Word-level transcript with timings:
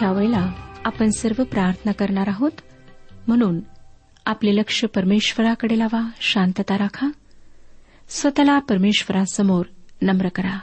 ह्या 0.00 0.12
वेळेला 0.12 0.52
आपण 0.84 1.10
सर्व 1.10 1.44
प्रार्थना 1.44 1.92
करणार 1.92 2.28
आहोत. 2.28 2.50
म्हणून 3.26 3.60
आपले 4.26 4.56
लक्ष 4.56 4.84
परमेश्वराकडे 4.84 5.78
लावा 5.78 6.10
शांतता 6.20 6.78
राखा. 6.78 7.06
स्वतःला 8.08 8.58
परमेश्वरासमोर 8.58 9.64
नम्र 10.02 10.28
करा. 10.28 10.58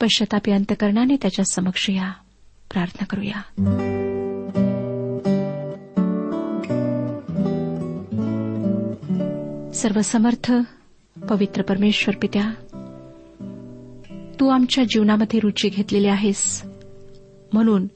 पश्चातापी 0.00 0.52
अंतकरणाने 0.52 1.16
त्याच्या 1.16 1.44
समक्ष 1.44 1.90
या. 1.90 2.12
प्रार्थना 2.70 3.04
करूया. 3.04 3.40
सर्वसमर्थ 9.72 10.52
पवित्र 11.28 11.62
परमेश्वर 11.62 12.14
पित्या 12.22 12.50
तू 14.40 14.48
आमच्या 14.48 14.84
जीवनामध्ये 14.84 15.40
रुची 15.40 15.68
घेतलेली 15.68 16.08
आहेस. 16.08 16.62
म्हणून 17.52 17.86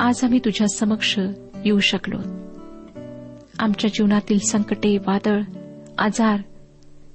आज 0.00 0.24
आम्ही 0.24 0.38
तुझ्या 0.38 0.66
समक्ष 0.68 1.18
येऊ 1.64 1.78
शकलो. 1.78 2.18
आमच्या 3.58 3.90
जीवनातील 3.90 4.38
संकटे 4.38 4.98
वादळ 4.98 5.40
आजार 5.98 6.40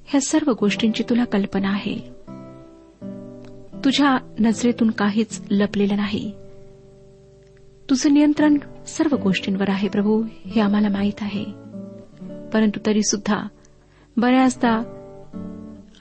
ह्या 0.06 0.21
सर्व 0.21 0.51
गोष्टींची 0.59 1.03
तुला 1.09 1.25
कल्पना 1.25 1.69
आहे. 1.69 1.95
तुझ्या 3.85 4.18
नजरेतून 4.39 4.89
काहीच 4.89 5.41
लपलेलं 5.51 5.95
नाही. 5.95 6.31
तुझं 7.89 8.13
नियंत्रण 8.13 8.57
सर्व 8.88 9.15
गोष्टींवर 9.15 9.69
आहे 9.69 9.88
प्रभू 9.88 10.24
हे 10.45 10.62
आम्हाला 10.62 10.89
माहीत 10.89 11.21
आहे. 11.21 11.45
परंतु 12.53 12.79
तरी 12.86 13.03
सुद्धा 13.03 13.47
बऱ्याचदा 14.18 14.83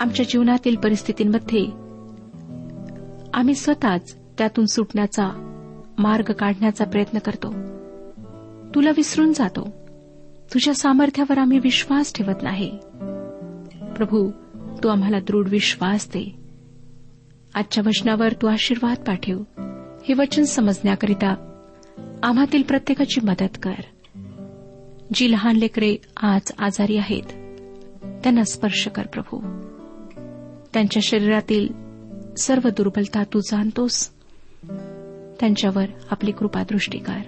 आमच्या 0.00 0.26
जीवनातील 0.28 0.76
परिस्थितींमध्ये 0.76 1.64
आम्ही 3.34 3.54
स्वतःच 3.54 4.16
त्यातून 4.38 4.66
सुटण्याचा 4.66 5.48
मार्ग 5.98 6.32
काढण्याचा 6.32 6.84
प्रयत्न 6.84 7.18
करतो. 7.18 7.48
तुला 8.74 8.90
विसरून 8.96 9.32
जातो. 9.32 9.70
तुझ्या 10.54 10.74
सामर्थ्यावर 10.74 11.38
आम्ही 11.38 11.58
विश्वास 11.58 12.12
ठेवत 12.14 12.42
नाही. 12.42 12.78
प्रभू 13.96 14.30
तू 14.82 14.88
आम्हाला 14.88 15.20
दृढ 15.20 15.48
विश्वास 15.48 16.08
दे. 16.08 16.34
आजच्या 17.54 17.82
वचनावर 17.86 18.32
तू 18.32 18.46
आशीर्वाद 18.46 18.96
पाठव. 19.06 19.42
हे 20.04 20.14
वचन 20.14 20.42
समजण्याकरिता 20.42 21.58
आम्हातील 22.22 22.62
प्रत्येकाची 22.62 23.20
मदत 23.20 23.58
कर. 23.62 23.72
जी 25.14 25.32
लहान 25.32 25.56
लेकरे 25.56 25.96
आज 26.16 26.52
आजारी 26.58 26.96
आहेत 26.96 27.22
त्यांना 28.22 28.42
स्पर्श 28.42 28.88
कर 28.88 29.06
प्रभू. 29.06 29.40
त्यांच्या 30.72 31.00
शरीरातील 31.02 31.68
सर्व 32.34 32.68
दुर्बलता 32.68 33.24
तू 33.24 33.40
जाणतोस. 33.40 34.10
त्यांच्यावर 35.40 35.84
आपली 36.10 36.32
कृपादृष्टी 36.32 36.98
कर 36.98 37.18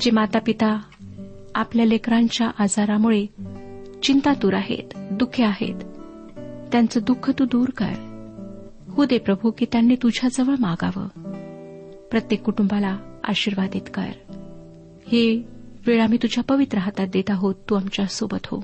जे 0.00 0.10
माता 0.10 0.38
पिता 0.46 0.80
आपल्या 1.54 1.86
लेकरांच्या 1.86 2.50
आजारामुळे 2.58 3.26
चिंतातूर 4.02 4.54
आहेत 4.54 4.84
दुःखी 4.96 5.42
आहेत 5.42 5.74
त्यांचं 6.72 7.00
दुःख 7.06 7.30
तू 7.30 7.44
दूर 7.44 7.68
कर. 7.76 7.92
हो 8.88 9.04
दे 9.04 9.18
प्रभू 9.18 9.50
की 9.50 9.66
त्यांनी 9.72 9.96
तुझ्याजवळ 10.02 10.54
मागावं. 10.60 11.08
प्रत्येक 12.10 12.42
कुटुंबाला 12.42 12.98
आशीर्वादित 13.24 13.82
कर. 13.94 14.06
हे 15.08 15.44
वेळ 15.86 16.02
आम्ही 16.02 16.18
तुझ्या 16.22 16.44
पवित्र 16.44 16.78
हातात 16.78 17.06
देत 17.06 17.30
आहोत 17.30 17.54
तू 17.70 17.74
आमच्यासोबत 17.74 18.46
हो. 18.46 18.60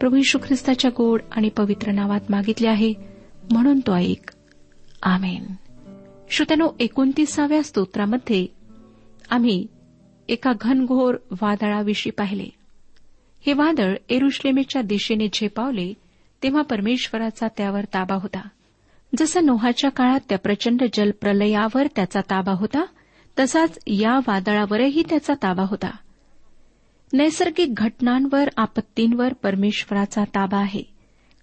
प्रभू 0.00 0.16
यशू 0.16 0.38
ख्रिस्ताच्या 0.38 0.90
गोड 0.96 1.20
आणि 1.32 1.48
पवित्र 1.48 1.92
नावात 1.92 2.20
मागितले 2.30 2.68
आहे 2.68 2.94
म्हणून 3.52 3.80
तो 3.80 3.94
ऐक. 3.94 4.32
आमेन. 5.02 5.42
श्रोत्यानो 6.30 6.68
एकोणतीसाव्या 6.80 7.62
स्तोत्रामध्ये 7.62 8.46
आम्ही 9.30 9.66
एका 10.28 10.52
घनघोर 10.60 11.14
वादळाविषयी 11.30 12.12
पाहिले. 12.12 12.48
हे 13.46 13.52
वादळ 13.52 13.94
एरुश्लेमेच्या 14.08 14.82
दिशेने 14.82 15.28
झेपावले 15.28 15.94
तेव्हा 16.42 16.62
परमेश्वराचा 16.62 17.48
त्यावर 17.56 17.84
ताबा 17.84 18.14
होता. 18.14 18.48
जसं 19.18 19.46
नोहाच्या 19.46 19.90
काळात 19.90 20.20
त्या 20.28 20.38
प्रचंड 20.38 20.82
जलप्रलयावर 20.92 21.86
त्याचा 21.96 22.20
ताबा 22.20 22.52
होता 22.52 22.84
तसाच 23.38 23.78
या 23.86 24.18
वादळावरही 24.18 25.02
त्याचा 25.08 25.34
ताबा 25.34 25.62
होता. 25.62 25.96
नैसर्गिक 27.12 27.74
घटनांवर 27.74 28.48
आपत्तींवर 28.56 29.32
परमेश्वराचा 29.32 30.24
ताबा 30.24 30.58
आहे 30.58 30.82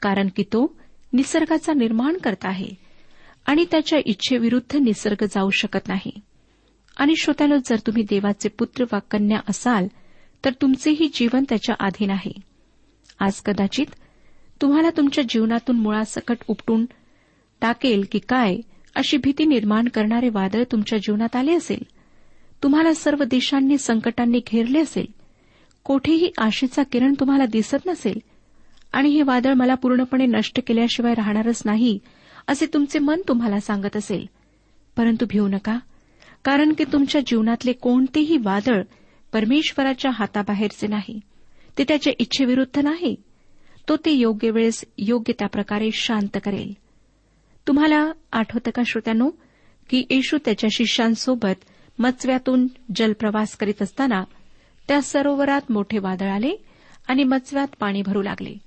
कारण 0.01 0.27
की 0.35 0.43
तो 0.43 0.75
निसर्गाचा 1.13 1.73
निर्माण 1.73 2.17
करत 2.17 2.45
आहे. 2.45 2.82
आणि 3.45 3.65
त्याच्या 3.71 3.99
इच्छेविरुद्ध 4.05 4.75
निसर्ग 4.75 5.23
जाऊ 5.23 5.49
शकत 5.49 5.87
नाही. 5.87 6.21
आणि 6.97 7.13
श्रोत्यानो 7.15 7.55
जर 7.65 7.75
तुम्ही 7.75 8.03
देवाचे 8.03 8.49
पुत्र 8.49 8.83
वा 8.83 8.99
कन्या 8.99 9.39
असाल 9.49 9.87
तर 10.45 10.51
तुमचेही 10.61 11.09
जीवन 11.13 11.43
त्याच्या 11.49 11.75
अधीन 11.79 12.09
आहे. 12.09 12.31
आज 13.19 13.41
कदाचित 13.41 13.85
तुम्हाला 14.61 14.89
तुमच्या 14.89 15.23
जीवनातून 15.29 15.75
मुळासकट 15.75 16.37
उपटून 16.47 16.85
टाकेल 17.61 18.05
की 18.11 18.19
काय 18.19 18.57
अशी 18.95 19.17
भीती 19.17 19.45
निर्माण 19.45 19.87
करणारे 19.87 20.29
वादळ 20.29 20.63
तुमच्या 20.71 20.97
जीवनात 20.97 21.35
आले 21.35 21.55
असेल? 21.55 21.83
तुम्हाला 22.63 22.93
सर्व 22.93 23.23
दिशांनी 23.23 23.77
संकटांनी 23.77 24.39
घेरले 24.47 24.79
असेल? 24.79 25.05
कोठेही 25.83 26.31
आशेचा 26.37 26.83
किरण 26.83 27.13
तुम्हाला 27.19 27.45
दिसत 27.45 27.77
नसेल? 27.85 28.19
आणि 28.93 29.09
हे 29.09 29.21
वादळ 29.21 29.53
मला 29.53 29.75
पूर्णपणे 29.75 30.25
नष्ट 30.25 30.59
केल्याशिवाय 30.67 31.13
राहणारच 31.13 31.61
नाही 31.65 31.99
असे 32.47 32.65
तुमचे 32.65 32.99
मन 32.99 33.21
तुम्हाला 33.27 33.59
सांगत 33.59 33.97
असेल. 33.97 34.25
परंतु 34.97 35.25
भिवू 35.29 35.47
नका 35.47 35.79
कारण 36.43 36.73
की 36.73 36.83
तुमच्या 36.83 37.21
जीवनातले 37.21 37.73
कोणतेही 37.73 38.37
वादळ 38.37 38.81
परमेश्वराच्या 39.33 40.11
हाताबाहेरचे 40.13 40.87
नाही. 40.87 41.19
ते 41.77 41.83
त्याच्या 41.87 42.13
इच्छेविरुद्ध 42.19 42.79
नाही. 42.79 43.15
तो 43.89 43.95
ते 43.97 44.11
योग्य 44.11 44.49
वेळेस 44.49 44.85
योग्य 44.97 45.33
त्या 45.39 45.47
प्रकारे 45.47 45.89
शांत 45.93 46.37
करेल. 46.43 46.73
तुम्हाला 47.67 48.11
आठवतं 48.31 48.71
का 48.71 48.81
श्रोत्यानो 48.85 49.29
की 49.89 50.05
येशू 50.09 50.37
त्याच्या 50.45 50.69
शिष्यांसोबत 50.73 51.63
मचव्यातून 51.99 52.67
जलप्रवास 52.95 53.57
करीत 53.57 53.81
असताना 53.81 54.23
त्या 54.87 55.01
सरोवरात 55.01 55.61
मोठे 55.69 55.99
वादळ 55.99 56.29
आले 56.29 56.51
आणि 57.07 57.23
मचव्यात 57.23 57.67
पाणी 57.79 58.01
भरू 58.01 58.21
लागले 58.21 58.57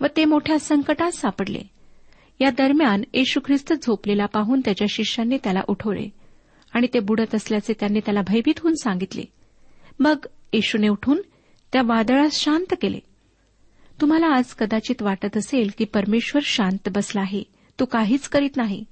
व 0.00 0.06
ते 0.16 0.24
मोठ्या 0.24 0.58
संकटात 0.58 1.10
सापडले. 1.12 1.79
या 2.40 2.50
दरम्यान 2.50 3.02
येशू 3.14 3.40
ख्रिस्त 3.44 3.72
झोपलेला 3.72 4.26
पाहून 4.26 4.60
त्याच्या 4.64 4.86
शिष्यांनी 4.90 5.38
त्याला 5.44 5.60
उठवले 5.68 6.08
आणि 6.72 6.86
ते 6.94 7.00
बुडत 7.00 7.34
असल्याचे 7.34 7.72
त्यांनी 7.72 8.00
त्याला 8.00 8.20
भयभीत 8.28 8.58
होऊन 8.58 8.74
सांगितले. 8.74 9.22
मग 10.00 10.16
येशूने 10.52 10.88
उठून 10.88 11.22
त्या 11.72 11.82
वादळास 11.84 12.32
शांत 12.32 12.74
केले. 12.82 12.98
तुम्हाला 14.00 14.26
आज 14.26 14.44
कदाचित 14.44 15.02
वाटत 15.02 15.36
असेल 15.36 15.70
की 15.78 15.84
परमेश्वर 15.84 16.42
शांत 16.44 16.88
बसला 16.88 17.20
आहे. 17.20 17.42
तो 17.80 17.84
काहीच 17.84 18.28
करीत 18.28 18.56
नाही. 18.56 18.84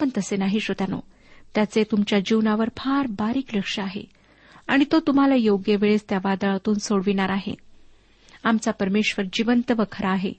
पण 0.00 0.08
तसे 0.18 0.36
नाही 0.36 0.60
श्रोत्यानो. 0.60 1.00
त्याचे 1.54 1.84
तुमच्या 1.84 2.18
जीवनावर 2.18 2.68
फार 2.76 3.06
बारीक 3.06 3.56
लक्ष 3.56 3.78
आहे 3.78 4.04
आणि 4.68 4.84
तो 4.92 5.00
तुम्हाला 5.00 5.34
योग्य 5.34 5.76
वेळेस 5.76 6.04
त्या 6.08 6.18
वादळातून 6.24 6.74
सोडविणार 6.74 7.28
आहे. 7.30 7.54
आमचा 8.44 8.70
परमेश्वर 8.70 9.24
जिवंत 9.32 9.72
व 9.72 9.82
खरा 9.92 10.10
आहे. 10.10 10.32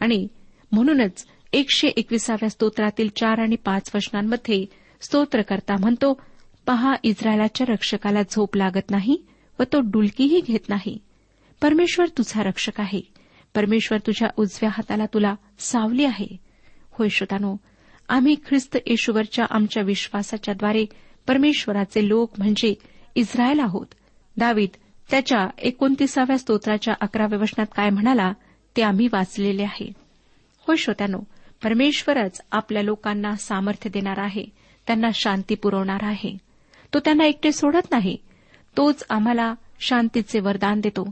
आणि 0.00 0.28
म्हणूनच 0.72 1.26
एकशे 1.52 1.88
एकविसाव्या 1.88 2.48
स्तोत्रातील 2.48 3.08
चार 3.16 3.38
आणि 3.38 3.56
पाच 3.56 3.90
वचनांमध्ये 3.94 4.66
स्तोत्रकर्ता 5.00 5.76
म्हणतो 5.80 6.20
पहा 6.66 6.94
इस्रायलाच्या 7.02 7.72
रक्षकाला 7.72 8.22
झोप 8.22 8.56
लागत 8.56 8.90
नाही 8.90 9.22
व 9.60 9.62
तो 9.62 9.80
डुलकीही 9.80 10.40
घेत 10.40 10.68
नाही. 10.68 10.98
परमेश्वर 11.62 12.06
तुझा 12.08 12.42
रक्षक 12.42 12.80
आहे. 12.80 13.00
परमेश्वर 13.54 13.98
तुझ्या 13.98 14.28
उजव्या 14.36 14.70
हाताला 14.70 15.06
तुला 15.06 15.34
सावली 15.58 16.04
आहे. 16.04 16.36
होय 16.90 17.08
श्रोतानो 17.08 17.56
आम्ही 18.08 18.34
ख्रिस्त 18.48 18.76
येशूवरच्या 18.86 19.46
आमच्या 19.50 19.82
विश्वासाच्याद्वारे 19.82 20.86
परमेश्वराचे 21.26 22.08
लोक 22.08 22.30
म्हणजे 22.38 22.74
इस्रायल 23.14 23.60
आहोत. 23.60 23.86
दावीद 24.36 24.68
त्याच्या 25.10 25.48
एकोणतीसाव्या 25.58 26.38
स्तोत्राच्या 26.38 26.94
अकराव्या 27.00 27.38
वचनात 27.38 27.66
काय 27.76 27.90
म्हणाला 27.90 28.32
ते 28.76 28.82
आम्ही 28.82 29.08
वाचलेले 29.12 29.62
आहे. 29.62 29.92
होय 30.66 30.76
श्रोत्यानो 30.76 31.18
परमेश्वरच 31.64 32.40
आपल्या 32.52 32.82
लोकांना 32.82 33.36
सामर्थ्य 33.36 33.90
देणार 33.90 34.18
आहे 34.18 34.44
त्यांना 34.86 35.08
शांती 35.14 35.54
पुरवणार 35.54 36.00
आहे. 36.02 36.38
तो 36.94 36.98
त्यांना 36.98 37.24
एकटे 37.24 37.52
सोडत 37.52 37.90
नाही 37.90 38.16
तोच 38.76 39.04
आम्हाला 39.10 39.54
शांतीचे 39.80 40.40
वरदान 40.40 40.80
देतो. 40.80 41.10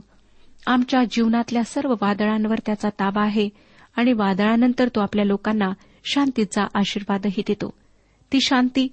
आमच्या 0.67 1.03
जीवनातल्या 1.11 1.63
सर्व 1.63 1.95
वादळांवर 2.01 2.59
त्याचा 2.65 2.89
ताबा 2.89 3.21
आहे 3.21 3.49
आणि 3.95 4.13
वादळानंतर 4.13 4.87
तो 4.87 4.99
आपल्या 4.99 5.25
लोकांना 5.25 5.71
शांतीचा 6.05 6.63
आशीर्वादही 6.75 7.43
देतो. 7.47 7.73
ती 8.31 8.41
शांती 8.41 8.87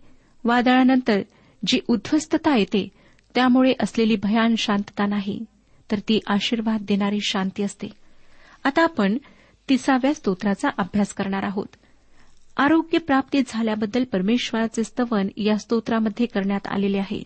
वादळानंतर 0.44 1.20
जी 1.66 1.80
उद्ध्वस्तता 1.88 2.56
येते 2.56 2.88
त्यामुळे 3.34 3.72
असलेली 3.80 4.16
भयान 4.16 4.54
शांतता 4.56 5.06
नाही 5.06 5.44
तर 5.90 5.98
ती 5.98 6.20
आशीर्वाद 6.26 6.80
देणारी 6.88 7.18
शांती 7.22 7.62
असते. 7.62 7.86
आता 8.64 8.82
आपण 8.82 9.18
तिसाव्या 9.68 10.14
स्तोत्राचा 10.14 10.68
अभ्यास 10.78 11.14
करणार 11.14 11.42
आहोत. 11.42 11.66
आरोग्य 12.56 12.98
प्राप्ती 12.98 13.42
झाल्याबद्दल 13.46 14.04
परमेश्वराचे 14.04 14.84
स्तवन 14.84 15.28
या 15.36 15.58
स्तोत्रामध्ये 15.58 16.26
करण्यात 16.26 16.66
आलेले 16.66 16.98
आहे. 16.98 17.22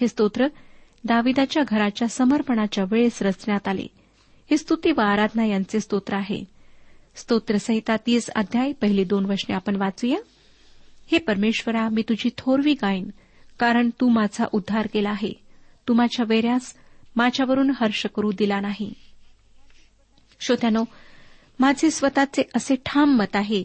हे 0.00 0.08
स्तोत्र 0.08 0.46
दाविदाच्या 1.04 1.62
घराच्या 1.68 2.08
समर्पणाच्या 2.08 2.84
वेळेस 2.90 3.22
रचण्यात 3.22 3.68
आले. 3.68 3.86
हे 4.50 4.56
स्तुती 4.56 4.92
व 4.92 5.00
आराधना 5.00 5.44
यांचे 5.44 5.80
स्तोत्र 5.80 6.14
आहे. 6.14 6.44
स्तोत्रसहिता 7.16 7.96
तीस 7.96 8.30
अध्याय 8.30 8.72
पहिली 8.72 9.04
दोन 9.04 9.24
वचने 9.24 9.54
आपण 9.54 9.76
वाचूया. 9.76 10.18
हे 11.12 11.18
परमेश्वरा 11.18 11.88
मी 11.88 12.02
तुझी 12.02 12.30
थोरवी 12.38 12.74
गायन 12.74 13.10
कारण 13.58 13.90
तू 14.00 14.08
माझा 14.08 14.44
उद्धार 14.52 14.86
केला 14.86 15.10
आहे. 15.10 15.32
तू 15.88 15.94
माझ्या 15.94 16.26
वेऱ्यास 16.28 16.74
माझ्यावरून 17.16 17.70
हर्ष 17.70 18.06
करू 18.06 18.32
दिला 18.32 18.60
नाही. 18.60 18.92
श्रोत्यानो 20.40 20.84
माझे 21.58 21.90
स्वतःचे 21.90 22.42
असे 22.56 22.74
ठाम 22.86 23.16
मत 23.16 23.36
आहे 23.36 23.64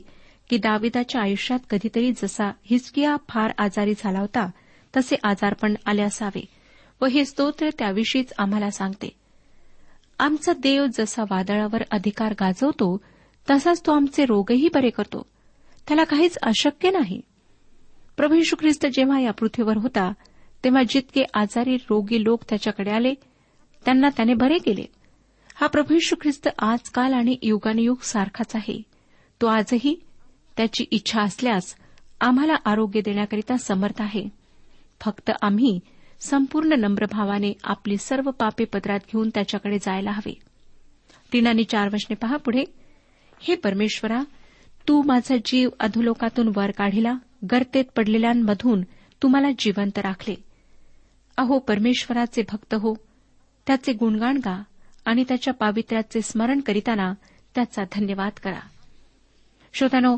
की 0.49 0.57
दाविदाच्या 0.57 1.21
आयुष्यात 1.21 1.59
कधीतरी 1.69 2.11
जसा 2.11 2.51
हिचकिया 2.65 3.15
फार 3.29 3.51
आजारी 3.57 3.93
झाला 3.97 4.19
होता 4.19 4.49
तसे 4.97 5.15
आजारपण 5.23 5.75
आले 5.85 6.01
असावे 6.01 6.45
व 7.01 7.05
हे 7.05 7.25
स्तोत्र 7.25 7.69
त्याविषयीच 7.79 8.33
आम्हाला 8.37 8.71
सांगते. 8.71 9.09
आमचा 10.19 10.53
देव 10.53 10.85
जसा 10.93 11.23
वादळावर 11.23 11.83
अधिकार 11.91 12.31
गाजवतो 12.31 12.97
तसाच 13.49 13.85
तो 13.85 13.91
आमचे 13.91 14.25
रोगही 14.25 14.69
बरे 14.73 14.89
करतो. 14.89 15.25
त्याला 15.87 16.03
काहीच 16.03 16.37
अशक्य 16.43 16.89
नाही. 16.89 17.21
प्रभू 18.17 18.35
यशू 18.35 18.55
ख्रिस्त 18.59 18.85
जेव्हा 18.85 19.19
या 19.19 19.31
पृथ्वीवर 19.31 19.77
होता 19.77 20.13
तेव्हा 20.63 20.81
जितके 20.89 21.23
आजारी 21.33 21.75
रोगी 21.75 22.23
लोक 22.23 22.43
त्याच्याकडे 22.49 22.91
आले 22.91 23.13
त्यांना 23.85 24.09
त्याने 24.09 24.33
बरे 24.33 24.57
केले. 24.57 24.85
हा 25.61 25.67
प्रभू 25.67 25.95
यशू 25.95 26.15
ख्रिस्त 26.21 26.49
आजकाल 26.59 27.13
आणि 27.13 27.37
युगानुयुग 27.41 27.97
सारखाच 28.01 28.55
आहे. 28.55 28.81
तो 29.41 29.47
आजही 29.47 29.95
त्याची 30.57 30.85
इच्छा 30.91 31.21
असल्यास 31.21 31.75
आम्हाला 32.21 32.55
आरोग्य 32.65 33.01
देण्याकरिता 33.01 33.57
समर्थ 33.57 34.01
आहे. 34.01 34.29
फक्त 35.01 35.31
आम्ही 35.41 35.79
संपूर्ण 36.19 36.73
नम्रभावाने 36.73 37.53
आपली 37.63 37.97
सर्व 37.97 38.31
पापे 38.31 38.65
पदरात 38.65 38.99
घेऊन 38.99 39.29
त्याच्याकडे 39.29 39.77
जायला 39.79 40.11
हवे. 40.11 40.33
तीन 41.33 41.47
आणि 41.47 41.63
चार 41.63 41.87
वचने 41.93 42.15
पहा 42.15 42.37
पुढे. 42.37 42.63
हे 43.39 43.55
परमेश्वरा 43.55 44.23
तू 44.87 45.01
माझा 45.01 45.35
जीव 45.45 45.69
अधोलोकातून 45.79 46.51
वर 46.55 46.71
काढिला 46.71 47.13
गर्तेत 47.51 47.85
पडलेल्यांमधून 47.95 48.81
तू 49.23 49.27
मला 49.27 49.47
जिवंत 49.59 49.99
राखले. 49.99 50.35
अहो 51.37 51.59
परमेश्वराचे 51.59 52.41
भक्त 52.41 52.73
हो 52.73 52.95
त्याचे 53.67 53.93
गुणगाण 53.93 54.37
गा. 54.37 54.63
आणि 55.09 55.23
त्याच्या 55.23 55.53
पावित्र्याचे 55.53 56.21
स्मरण 56.21 56.59
करीताना 56.59 57.13
त्याचा 57.55 57.83
धन्यवाद 57.83 58.31
करा. 58.43 58.59
श्रोतानो 59.73 60.17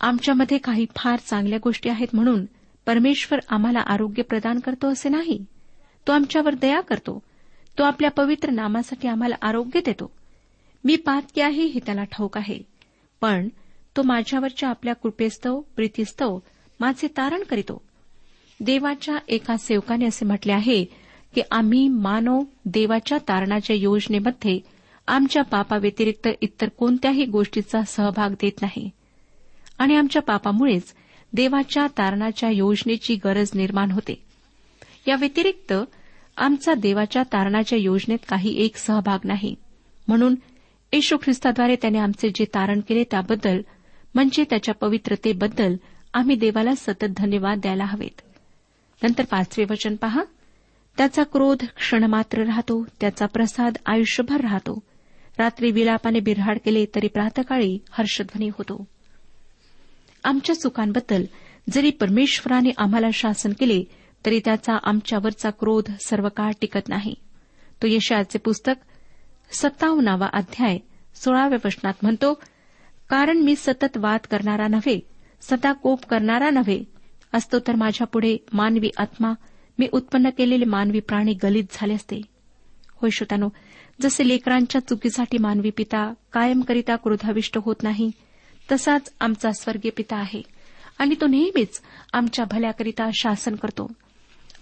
आमच्यामध्ये 0.00 0.58
काही 0.58 0.86
फार 0.96 1.18
चांगल्या 1.18 1.58
गोष्टी 1.62 1.88
आहेत 1.88 2.08
म्हणून 2.12 2.44
परमेश्वर 2.86 3.38
आम्हाला 3.48 3.78
आरोग्य 3.86 4.22
प्रदान 4.22 4.60
करतो 4.60 4.92
असे 4.92 5.08
नाही. 5.08 5.44
तो 6.06 6.12
आमच्यावर 6.12 6.54
दया 6.54 6.80
करतो. 6.80 7.22
तो 7.78 7.82
आपल्या 7.82 8.10
पवित्र 8.10 8.50
नामासाठी 8.50 9.08
आम्हाला 9.08 9.34
आरोग्य 9.42 9.80
देतो. 9.80 10.10
मी 10.84 10.96
पातकी 10.96 11.40
आहे 11.40 11.62
हे 11.62 11.80
त्याला 11.86 12.04
ठाऊक 12.04 12.36
आहे. 12.36 12.58
पण 13.20 13.48
तो 13.96 14.02
माझ्यावरच्या 14.02 14.68
आपल्या 14.68 14.94
कृपेस्तव 14.94 15.60
प्रीतीस्तव 15.60 16.38
माझे 16.80 17.08
तारण 17.08 17.42
करीतो. 17.42 17.82
देवाच्या 18.60 19.16
एका 19.28 19.56
सेवकाने 19.56 20.06
असे 20.06 20.24
म्हटले 20.24 20.52
आहे 20.52 21.03
की 21.34 21.42
आम्ही 21.50 21.88
मानव 21.88 22.40
देवाच्या 22.64 23.18
तारणाच्या 23.18 23.76
योजनेमध्ये 23.76 24.60
आमच्या 25.06 25.42
पापाव्यतिरिक्त 25.42 26.28
इतर 26.40 26.68
कोणत्याही 26.68 27.24
गोष्टीचा 27.24 27.82
सहभाग 27.82 28.30
देत 28.30 28.52
नाही. 28.62 28.90
आणि 29.78 29.96
आमच्या 29.96 30.22
पापामुळेच 30.22 30.94
देवाच्या 31.32 31.86
तारणाच्या 31.86 32.50
योजनेची 32.50 33.14
गरज 33.14 33.50
निर्माण 33.54 33.90
होते. 33.90 34.22
या 35.08 35.16
व्यतिरिक्त 35.16 35.72
आमचा 36.36 36.74
देवाच्या 36.74 37.22
तारणाच्या 37.22 37.78
योजनेत 37.78 38.18
काही 38.28 38.64
एक 38.64 38.76
सहभाग 38.76 39.18
नाही. 39.24 39.54
म्हणून 40.08 40.34
येशू 40.92 41.16
ख्रिस्ताद्वारे 41.16 41.76
त्याने 41.76 41.98
आमचे 41.98 42.28
जे 42.28 42.44
तारण 42.44 42.80
केले 42.88 43.04
त्याबद्दल 43.04 43.60
म्हणजे 44.14 44.44
त्याच्या 44.50 44.74
पवित्रतेबद्दल 44.74 45.76
आम्ही 46.14 46.36
देवाला 46.36 46.74
सतत 46.74 47.06
धन्यवाद 47.16 47.58
द्यायला 47.58 47.84
हवेत. 47.84 48.20
नंतर 49.02 49.24
पाचवे 49.24 49.64
वचन 49.70 49.96
पहा. 49.96 50.22
त्याचा 50.96 51.22
क्रोध 51.22 51.64
क्षणमात्र 51.76 52.42
राहतो 52.42 52.86
त्याचा 53.00 53.26
प्रसाद 53.26 53.76
आयुष्यभर 53.86 54.40
राहतो. 54.40 54.78
रात्री 55.38 55.70
विलापाने 55.70 56.20
बिरहाड 56.20 56.58
केले 56.64 56.86
तरी 56.94 57.08
प्रातकाळी 57.08 57.78
हर्षध्वनी 57.90 58.48
होतो. 58.48 58.84
आमच्या 60.24 60.60
चुकांबद्दल 60.60 61.24
जरी 61.70 61.90
परमेश्वराने 61.90 62.70
आम्हाला 62.78 63.06
शासन 63.12 63.52
केले 63.52 63.84
तरी 64.26 64.40
त्याचा 64.44 64.78
आमच्यावरचा 64.82 65.50
क्रोध 65.50 65.90
सर्व 66.06 66.28
काळ 66.28 66.50
टिकत 66.60 66.88
नाही. 66.88 67.14
तो 67.82 67.86
यशाचे 67.86 68.38
पुस्तक 68.38 68.74
सत्तावनावा 69.50 70.26
अध्याय 70.32 70.78
सोळाव्या 71.14 71.58
वचनात 71.64 71.94
म्हणतो 72.02 72.34
कारण 73.08 73.38
मी 73.38 73.54
सतत 73.56 73.96
वाद 73.96 74.20
करणारा 74.30 74.66
नव्हे 74.66 75.00
सदा 75.40 75.72
कोप 75.72 76.04
करणारा 76.06 76.50
नव्हे 76.50 76.84
असतो 77.32 77.58
तर 77.58 77.74
माझ्यापुढे 77.74 78.36
मानवी 78.52 78.90
आत्मा 78.96 79.32
मी 79.78 79.88
उत्पन्न 79.92 80.30
केलेले 80.38 80.64
मानवी 80.64 81.00
प्राणी 81.00 81.34
गलित 81.42 81.64
झाले 81.70 81.94
असते. 81.94 82.20
होय 82.92 83.10
श्रोतानो 83.10 83.48
जसे 84.00 84.28
लेकरांच्या 84.28 84.86
चुकीसाठी 84.86 85.38
मानवी 85.38 85.70
पिता 85.70 86.12
कायमकरिता 86.32 86.96
क्रोधाविष्ट 86.96 87.58
होत 87.62 87.76
नाही 87.82 88.10
तसाच 88.72 89.12
आमचा 89.20 89.52
स्वर्गीय 89.52 89.90
पिता 89.90 90.16
आहे 90.16 90.42
आणि 90.98 91.14
तो 91.20 91.26
नेहमीच 91.26 91.80
आमच्या 92.12 92.44
भल्याकरिता 92.44 93.10
शासन 93.14 93.54
करतो. 93.54 93.92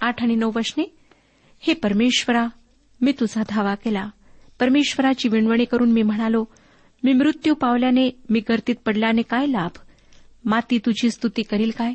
आठ 0.01 0.23
आणि 0.23 0.35
नऊ 0.35 0.51
वशने 0.55 0.97
हे 1.61 1.75
परमेश्वरा 1.75 2.47
मी 3.01 3.13
तुझा 3.13 3.43
धावा 3.49 3.75
केला. 3.75 4.11
परमेश्वराची 4.61 5.29
विणवणी 5.29 5.65
करून 5.65 5.93
मी 5.93 6.03
म्हणालो 6.03 6.45
मी 7.05 7.13
मृत्यू 7.13 7.55
पावल्याने 7.55 8.11
मी 8.31 8.41
गर्दीत 8.41 8.75
पडल्याने 8.87 9.23
काय 9.23 9.47
लाभ? 9.47 9.79
माती 10.45 10.79
तुझी 10.79 11.11
स्तुती 11.11 11.43
करील 11.43 11.71
काय? 11.79 11.95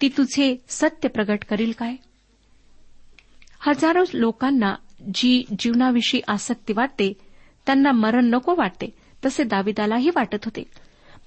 ती 0.00 0.08
तुझे 0.08 0.64
सत्य 0.68 1.08
प्रगट 1.08 1.44
करील 1.50 1.72
काय? 1.78 1.96
हजारो 3.64 4.04
लोकांना 4.14 4.74
जी 5.14 5.44
जीवनाविषयी 5.58 6.20
आसक्ती 6.28 6.72
वाटते 6.72 7.12
त्यांना 7.66 7.92
मरण 7.92 8.24
नको 8.24 8.54
वाटते 8.58 8.86
तसे 9.24 9.44
दाविदालाही 9.44 10.10
वाटत 10.16 10.44
होते. 10.44 10.62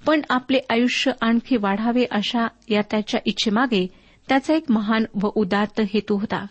पण 0.06 0.20
आपले 0.30 0.58
आयुष्य 0.70 1.12
आणखी 1.20 1.56
वाढावे 1.56 2.04
अशा 2.10 2.46
या 2.68 2.82
त्याच्या 2.90 3.20
इच्छेमागे 3.24 3.86
त्याचा 4.28 4.54
एक 4.54 4.70
महान 4.70 5.04
व 5.22 5.28
उदात्त 5.34 5.80
हेतू 5.80 6.16
होता. 6.16 6.46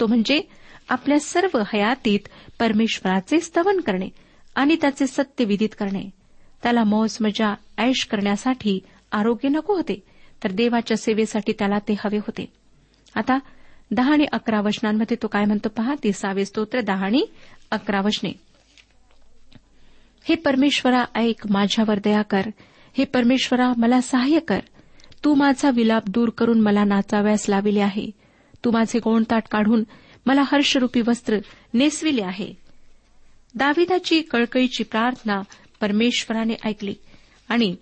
तो 0.00 0.06
म्हणजे 0.06 0.40
आपल्या 0.88 1.20
सर्व 1.20 1.58
हयातीत 1.58 2.20
परमेश्वराचे 2.60 3.40
स्तवन 3.40 3.80
करणे 3.80 4.08
आणि 4.54 4.76
त्याचे 4.80 5.06
सत्य 5.06 5.44
विदित 5.44 5.68
करणे. 5.78 6.10
त्याला 6.62 6.84
मौज 6.84 7.18
मजा 7.20 7.54
ऐश 7.78 8.06
करण्यासाठी 8.10 8.80
आरोग्य 9.12 9.48
नको 9.48 9.74
होते 9.74 10.02
तर 10.44 10.50
देवाच्या 10.50 10.96
सेवेसाठी 10.96 11.52
त्याला 11.52 11.78
ते 11.78 11.92
हवे 11.92 12.16
होते. 12.16 12.52
आता 13.14 13.38
दहा 13.90 14.12
आणि 14.12 14.26
अकरा 14.32 14.60
वचनांमध्ये 14.60 15.16
तो 15.22 15.26
काय 15.26 15.44
म्हणतो 15.44 15.68
पहा? 15.68 15.94
तिसावे 16.02 16.44
स्तोत्र 16.44 16.80
दहा 16.80 17.04
आणि 17.04 17.26
अकरा 17.70 18.00
वचने. 18.00 18.30
हे 20.28 20.34
परमेश्वरा 20.34 21.04
ऐक 21.14 21.46
माझ्यावर 21.50 21.98
दया 22.04 22.22
कर. 22.22 22.42
हे 22.98 23.04
परमेश्वरा 23.04 23.72
मला 23.76 24.00
सहाय्य 24.00 24.38
कर. 24.38 24.58
तू 25.24 25.34
माझा 25.34 25.70
विलाप 25.70 26.02
दूर 26.08 26.28
करून 26.28 26.60
मला 26.60 26.84
नाचाव्यास 26.84 27.46
लाविले 27.48 27.80
आहे. 27.80 28.10
तू 28.64 28.70
माझे 28.70 28.98
गोंडताट 28.98 29.42
काढून 29.50 29.84
मला 30.26 30.42
हर्षरूपी 30.42 31.02
वस्त्र 31.06 31.38
नेसविले 31.74 32.22
आहे. 32.22 32.54
दाविदाची 33.54 34.20
कळकळीची 34.20 34.84
प्रार्थना 34.84 35.42
परमेश्वराने 35.80 36.54
ऐकली 36.64 36.94
आणि 37.48 37.76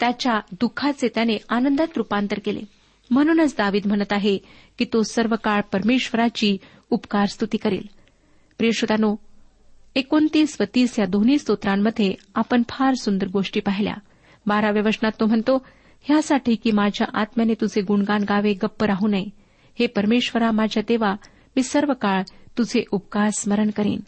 त्याच्या 0.00 0.40
दुःखाचे 0.52 1.08
त्याने 1.08 1.36
आनंदात 1.48 1.88
रूपांतर 1.96 2.38
केले. 2.44 2.60
म्हणूनच 3.10 3.54
दावीद 3.58 3.86
म्हणत 3.86 4.12
आहे 4.12 4.38
की 4.78 4.84
तो 4.92 5.02
सर्व 5.02 5.34
काळ 5.44 5.60
परमेश्वराची 5.72 6.56
उपकार 6.90 7.26
स्तुती 7.26 7.56
करेल. 7.56 7.86
प्रियश्रोतानो 8.58 9.16
एकोणतीस 9.94 10.56
व 10.60 10.64
तीस 10.74 10.98
या 10.98 11.06
दोन्ही 11.06 11.38
स्तोत्रांमध्ये 11.38 12.14
आपण 12.34 12.62
फार 12.68 12.94
सुंदर 12.94 13.26
गोष्टी 13.26 13.60
पाहिल्या. 13.60 13.94
बाराव्या 14.46 14.82
वचनात 14.86 15.12
तो 15.20 15.26
म्हणतो 15.26 15.66
ह्यासाठी 16.00 16.54
की 16.54 16.70
माझ्या 16.70 17.20
आत्म्याने 17.20 17.54
तुझे 17.54 17.80
गुणगान 17.80 18.22
गावे 18.22 18.52
गप्प 18.52 18.84
राहू 18.84 19.08
नये. 19.08 19.26
हे 19.78 19.86
परमेश्वरा 19.86 20.50
माझ्या 20.50 20.82
देवा 20.88 21.14
मी 21.56 21.62
सर्व 21.62 21.92
काळ 21.92 22.22
तुझे 22.58 22.84
उपकार 22.90 23.30
स्मरण 23.38 23.70
करीन. 23.70 24.00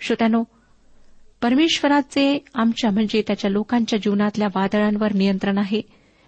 श्रोत्यानो 0.00 0.44
परमेश्वराचे 1.42 2.44
आमच्या 2.54 2.90
म्हणजे 2.90 3.22
त्याच्या 3.26 3.50
लोकांच्या 3.50 3.98
जीवनातल्या 3.98 4.48
वादळांवर 4.54 5.12
नियंत्रण 5.12 5.58
आहे 5.58 5.82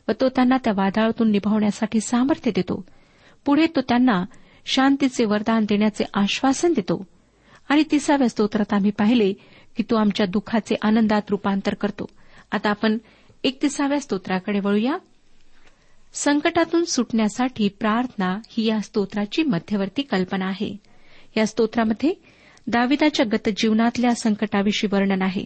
व 0.08 0.12
तो 0.20 0.28
त्यांना 0.28 0.56
त्या 0.64 0.72
वादळातून 0.76 1.30
निभावण्यासाठी 1.30 2.00
सामर्थ्य 2.00 2.50
देतो. 2.50 2.84
पुढे 3.46 3.66
तो 3.66 3.80
त्यांना 3.80 4.24
शांतीचे 4.66 5.24
वरदान 5.24 5.64
देण्याचे 5.64 6.04
आश्वासन 6.14 6.72
देतो. 6.72 7.06
आणि 7.68 7.84
तिसाव्या 7.90 8.28
स्तोत्रात 8.28 8.72
आम्ही 8.72 8.90
पाहिले 8.90 9.32
की 9.76 9.82
तो 9.82 9.96
आमच्या 9.96 10.26
दुःखाचे 10.26 10.74
आनंदात 10.82 11.22
रूपांतर 11.30 11.74
करतो. 11.74 12.06
आता 12.52 12.70
आपण 12.70 12.98
एकतिसाव्या 13.44 14.00
स्तोत्राकडे 14.00 14.60
वळूया. 14.60 14.98
संकटातून 16.12 16.84
सुटण्यासाठी 16.84 17.68
प्रार्थना 17.68 18.38
ही 18.48 18.64
या 18.64 18.80
स्तोत्राची 18.80 19.42
मध्यवर्ती 19.42 20.02
कल्पना 20.02 20.46
आहे. 20.46 20.76
या 21.36 21.46
स्तोत्रामध्ये 21.46 22.14
दाविदाच्या 22.66 23.26
गतजीवनातल्या 23.32 24.14
संकटाविषयी 24.14 24.88
वर्णन 24.92 25.22
आहे. 25.22 25.44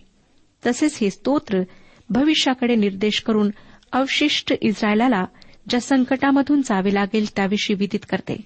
तसेच 0.66 0.98
हे 1.00 1.10
स्तोत्र 1.10 1.62
भविष्याकडे 2.10 2.74
निर्देश 2.74 3.22
करून 3.26 3.50
अवशिष्ट 3.92 4.54
इस्रायलाला 4.60 5.24
ज्या 5.68 5.80
संकटामधून 5.80 6.62
जावे 6.62 6.94
लागेल 6.94 7.26
त्याविषयी 7.36 7.76
विदित 7.76 8.00
करते. 8.08 8.40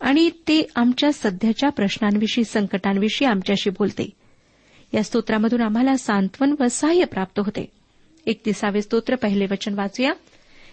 आणि 0.00 0.30
ते 0.30 0.66
आमच्या 0.76 1.12
सध्याच्या 1.12 1.70
प्रश्नांविषयी 1.70 2.44
संकटांविषयी 2.44 3.28
आमच्याशी 3.28 3.70
बोलते. 3.70 4.10
या 4.94 5.02
स्तोत्रामधून 5.02 5.60
आम्हाला 5.60 5.96
सांत्वन 5.96 6.54
व 6.60 6.66
सहाय्य 6.70 7.04
प्राप्त 7.04 7.40
होते. 7.40 7.70
एकतिसावे 8.26 8.82
स्तोत्र 8.82 9.14
पहिले 9.14 9.46
वचन 9.50 9.74
वाचूया. 9.74 10.12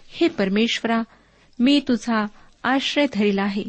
हे 0.08 0.28
परमेश्वरा 0.28 1.02
मी 1.58 1.80
तुझा 1.88 2.26
आश्रय 2.62 3.06
धरीला 3.14 3.42
आहे. 3.42 3.64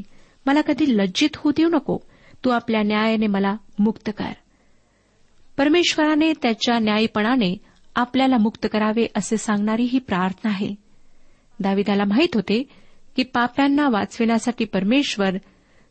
मला 0.45 0.61
कधी 0.61 0.97
लज्जित 0.97 1.29
होऊ 1.35 1.51
देऊ 1.57 1.69
नको. 1.69 1.97
तू 2.45 2.49
आपल्या 2.49 2.83
न्यायाने 2.83 3.27
मला 3.27 3.57
मुक्त 3.79 4.09
कर. 4.17 4.33
परमेश्वराने 5.57 6.33
त्याच्या 6.41 6.79
न्यायीपणाने 6.79 7.57
आपल्याला 7.95 8.37
मुक्त 8.37 8.67
करावे 8.71 9.07
असे 9.15 9.37
सांगणारी 9.37 9.83
ही 9.83 9.99
प्रार्थना 9.99 10.49
आहे. 10.49 10.86
दाविदाला 11.59 12.05
माहीत 12.05 12.35
होते 12.35 12.63
की 13.15 13.23
पाप्यांना 13.23 13.89
वाचविण्यासाठी 13.89 14.65
परमेश्वर 14.65 15.29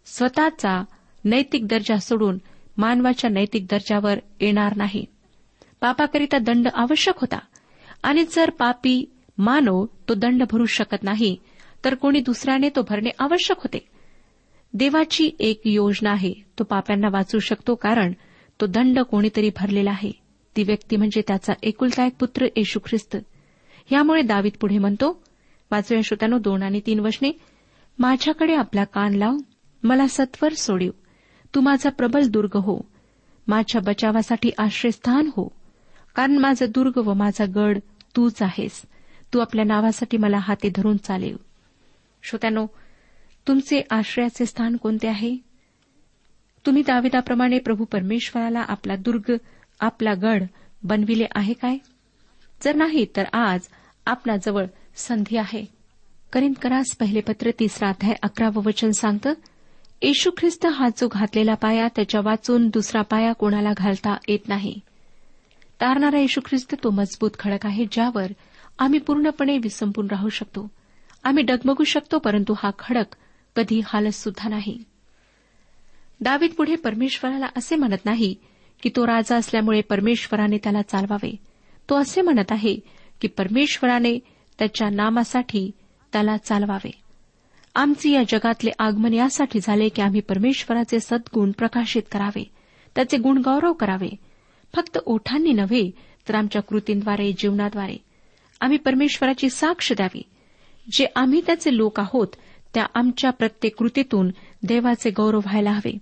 स्वतःचा 0.07 0.85
नैतिक 1.25 1.67
दर्जा 1.67 1.97
सोडून 1.97 2.39
मानवाच्या 2.77 3.31
नैतिक 3.31 3.65
दर्जावर 3.65 4.19
येणार 4.41 4.77
नाही. 4.77 5.05
पापाकरिता 5.81 6.39
दंड 6.39 6.69
आवश्यक 6.75 7.15
होता. 7.19 7.39
आणि 8.03 8.25
जर 8.25 8.51
पापी 8.51 9.13
मानव 9.39 9.85
तो 10.09 10.15
दंड 10.15 10.43
भरू 10.51 10.67
शकत 10.67 11.03
नाही 11.03 11.37
तर 11.85 11.95
कोणी 11.95 12.21
दुसऱ्याने 12.21 12.69
तो 12.69 12.83
भरणे 12.83 13.11
आवश्यक 13.19 13.57
होते. 13.59 13.79
देवाची 14.73 15.31
एक 15.41 15.61
योजना 15.65 16.11
आहे 16.11 16.35
तो 16.59 16.65
पाप्यांना 16.65 17.09
वाचू 17.13 17.39
शकतो 17.39 17.75
कारण 17.75 18.13
तो 18.61 18.67
दंड 18.67 18.99
कोणीतरी 18.99 19.51
भरलेला 19.57 19.91
आहे. 19.91 20.13
ती 20.57 20.63
व्यक्ती 20.63 20.97
म्हणजे 20.97 21.23
त्याचा 21.27 21.53
एकुलता 21.63 22.07
एक 22.07 22.15
पुत्र 22.21 22.47
येशू 22.57 22.79
ख्रिस्त. 22.87 23.17
यामुळे 23.93 24.23
दावीद 24.23 24.53
पुढे 24.61 24.79
म्हणतो 24.79 25.23
वाचूया 25.71 26.01
श्रोत्यानो 26.05 26.39
दोन 26.39 26.63
आणि 26.63 26.81
तीन 26.87 27.01
वचने. 27.01 27.31
माझ्याकडे 27.99 28.55
आपला 28.55 28.85
कान 28.85 29.15
लाव 29.15 29.37
मला 29.83 30.07
सत्वर 30.07 30.53
सोडीव. 30.53 30.91
तू 31.55 31.61
माझा 31.61 31.91
प्रबल 31.91 32.29
दुर्ग 32.29 32.57
हो. 32.57 32.81
माझ्या 33.47 33.81
बचावासाठी 33.81 34.51
आश्रयस्थान 34.59 35.31
हो. 35.37 35.49
कारण 36.17 36.37
माझं 36.37 36.67
दुर्ग 36.75 36.97
व 36.97 37.15
माझा 37.15 37.45
गड 37.55 37.79
तूच 38.17 38.43
आहेस. 38.43 38.83
तू 39.35 39.39
आपल्या 39.39 39.65
नावासाठी 39.65 40.17
मला 40.17 40.39
हाती 40.39 40.69
धरून 40.77 40.97
चालेव. 40.97 41.37
श्रोत्यानो 42.23 42.67
तुमचे 43.49 43.83
आश्रयाचे 43.91 44.47
स्थान 44.47 44.77
कोणते 44.77 45.09
आहे? 45.09 45.37
तुम्ही 46.67 46.83
दाविदाप्रमाणे 46.83 47.59
प्रभू 47.59 47.85
परमेश्वराला 47.85 48.61
आपला 48.61 48.97
दुर्ग 48.97 49.33
आपला 49.81 50.15
गड 50.15 50.43
बनविले 50.83 51.27
आहे 51.35 51.53
काय? 51.53 51.79
जर 52.63 52.75
नाही 52.75 53.07
तर 53.17 53.25
आज 53.33 53.61
आपणाजवळ 54.07 54.67
संधी 54.97 55.37
आहे. 55.37 55.65
करिंदकरास 56.33 56.97
पहिले 57.01 57.21
पत्र 57.21 57.51
तिसरा 57.59 57.89
अध्याय 57.89 58.15
अकरावं 58.23 58.63
वचन 58.65 58.91
सांगतं 58.91 59.35
येशू 60.03 60.31
ख्रिस्त 60.39 60.67
हा 60.67 60.89
जो 60.89 61.09
घातलेला 61.09 61.55
पाया 61.55 61.89
त्याच्या 61.97 62.21
वाचून 62.25 62.69
दुसरा 62.69 63.03
पाया 63.03 63.33
कोणाला 63.33 63.73
घालता 63.77 64.17
येत 64.29 64.49
नाही. 64.49 64.81
तारणारा 65.81 66.19
येशू 66.19 66.41
ख्रिस्त 66.45 66.75
तो 66.85 66.91
मजबूत 66.91 67.31
खडक 67.39 67.67
आहे 67.67 67.85
ज्यावर 67.93 68.27
आम्ही 68.79 68.99
पूर्णपणे 68.99 69.59
विसंपून 69.59 70.07
राहू 70.07 70.29
शकतो. 70.29 70.71
आम्ही 71.25 71.43
डगमगू 71.43 71.85
शकतो 71.85 72.19
परंतु 72.19 72.55
हा 72.59 72.71
खडक 72.79 73.17
कधी 73.57 73.81
हालत 73.85 74.13
सुद्धा 74.13 74.49
नाही. 74.49 74.83
दावीद 76.21 76.53
पुढे 76.53 76.77
परमेश्वराला 76.77 77.47
असे 77.57 77.77
म्हणत 77.77 78.05
नाही 78.05 78.35
की 78.83 78.91
तो 78.97 79.07
राजा 79.07 79.37
असल्यामुळे 79.37 79.81
परमेश्वराने 79.81 80.59
त्याला 80.59 80.83
चालवावे. 80.83 81.37
तो 81.91 81.97
असे 81.97 82.21
म्हणत 82.21 82.53
आहे 82.53 82.77
की 83.21 83.29
परमेश्वराने 83.29 84.19
त्याच्या 84.59 84.91
नामासाठी 84.91 85.71
त्याला 86.13 86.37
चालवावे. 86.37 86.91
आमचे 87.75 88.11
या 88.11 88.23
जगातले 88.29 88.71
आगमन 88.79 89.15
यासाठी 89.15 89.59
झाले 89.63 89.89
की 89.89 90.03
आम्ही 90.03 90.21
परमेश्वराचे 90.21 91.01
सद्गुण 91.01 91.51
प्रकाशित 91.51 92.03
करावे 92.13 92.45
त्याचे 92.95 93.17
गुणगौरव 93.17 93.73
करावे. 93.73 94.17
फक्त 94.75 94.99
ओठांनी 95.07 95.53
नव्हे 95.53 95.91
तर 96.29 96.35
आमच्या 96.35 96.63
कृतींद्वारे 96.63 97.33
जीवनाद्वारे 97.33 97.97
आम्ही 98.61 98.79
परमेश्वराची 98.79 99.51
साक्ष 99.51 99.93
द्यावी. 99.93 100.23
जे 100.93 101.07
आम्ही 101.17 101.41
त्याचे 101.47 101.77
लोक 101.77 102.01
आहोत 102.01 102.29
त्या 102.75 102.87
आमच्या 102.95 103.31
प्रत्येक 103.31 103.77
कृतीतून 103.77 104.31
देवाचे 104.63 105.11
गौरव 105.11 105.39
व्हायला 105.39 105.71
हवे. 105.71 105.99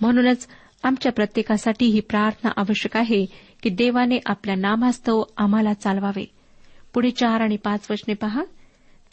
म्हणूनच 0.00 0.46
आमच्या 0.82 1.12
प्रत्येकासाठी 1.12 1.86
ही 1.86 2.00
प्रार्थना 2.00 2.50
आवश्यक 2.56 2.96
आहे 2.96 3.26
की 3.62 3.70
देवाने 3.70 4.18
आपल्या 4.26 4.54
नामास्तव 4.54 5.22
आम्हाला 5.36 5.74
चालवावे. 5.74 6.35
पुढे 6.96 7.10
चार 7.10 7.40
आणि 7.40 7.56
पाच 7.56 7.86
वचने 7.90 8.14
पहा. 8.14 8.44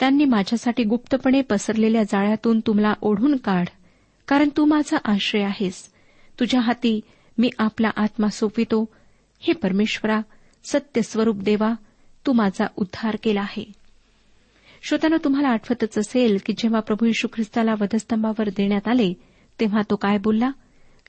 त्यांनी 0.00 0.24
माझ्यासाठी 0.24 0.84
गुप्तपणे 0.84 1.40
पसरलेल्या 1.40 2.02
जाळ्यातून 2.02 2.60
तुम्हाला 2.60 2.94
ओढून 3.02 3.36
काढ 3.36 3.66
कारण 4.28 4.48
तू 4.56 4.64
माझा 4.64 4.96
आश्रय 5.04 5.42
आहेस. 5.42 5.92
तुझ्या 6.40 6.60
हाती 6.60 7.00
मी 7.38 7.50
आपला 7.58 7.90
आत्मा 7.96 8.28
सोपितो. 8.28 8.88
हे 9.40 9.52
परमेश्वरा 9.52 10.20
सत्य 10.64 11.02
स्वरूप 11.02 11.36
देवा 11.36 11.72
तू 12.26 12.32
माझा 12.32 12.66
उद्धार 12.76 13.16
केला 13.22 13.40
आहे. 13.40 13.72
श्रोत्यानं 14.82 15.16
तुम्हाला 15.24 15.48
आठवतच 15.48 15.98
असेल 15.98 16.38
की 16.46 16.52
जेव्हा 16.52 16.80
प्रभू 16.80 17.06
यशू 17.06 17.28
ख्रिस्ताला 17.32 17.74
वधस्तंभावर 17.80 18.48
देण्यात 18.48 18.88
आले 18.88 19.12
तेव्हा 19.60 19.82
तो 19.90 19.96
काय 19.96 20.18
बोलला? 20.18 20.50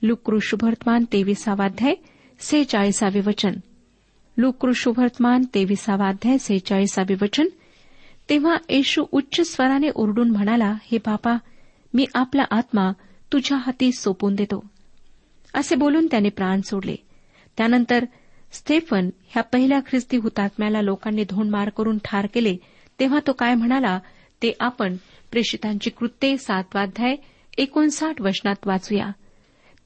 लुक्रू 0.04 0.40
शुभवर्तमान 0.40 1.06
तेविसावाध्याय 1.14 1.94
सेचाळीसावे 2.40 3.20
वचन. 3.20 3.54
लुक्रू 4.38 4.72
तेविसावा 5.54 6.08
अध्याय 6.08 6.38
सेहेचाळीसावे 6.38 7.16
वचन 7.22 7.48
तेव्हा 8.30 8.56
येशू 8.70 9.06
उच्च 9.12 9.42
स्वराने 9.42 9.90
ओरडून 9.96 10.32
म्हणाला 10.32 10.74
हे 10.92 10.98
बापा 10.98 11.38
मी 11.94 12.06
आपला 12.16 12.44
आत्मा 12.52 12.92
तुझ्या 13.34 13.58
हाती 13.58 13.92
सोपून 13.92 14.36
देतो. 14.36 14.64
असे 15.54 15.76
बोलून 15.76 16.08
त्याने 16.12 16.30
प्राण 16.30 16.62
सोडले. 16.62 16.96
त्यानंतर 17.58 18.06
स्टेफन 18.52 19.10
ह्या 19.28 19.44
पहिल्या 19.44 19.80
ख्रिस्ती 19.80 20.18
हुतात्म्याला 20.18 20.82
लोकांनी 20.82 21.24
धोंडमार 21.30 21.70
करून 21.70 21.98
ठार 22.04 22.28
केले 22.34 22.58
तेव्हा 23.00 23.20
तो 23.28 23.34
काय 23.34 23.56
म्हणाला 23.56 24.00
ते 24.42 24.52
आपण 24.60 24.96
प्रेषितांची 25.32 25.90
कृत्ये 25.90 26.38
सातवाध्याय 26.38 27.16
एकोणसाठ 27.58 28.22
वचनात 28.22 28.68
वाचूया. 28.68 29.10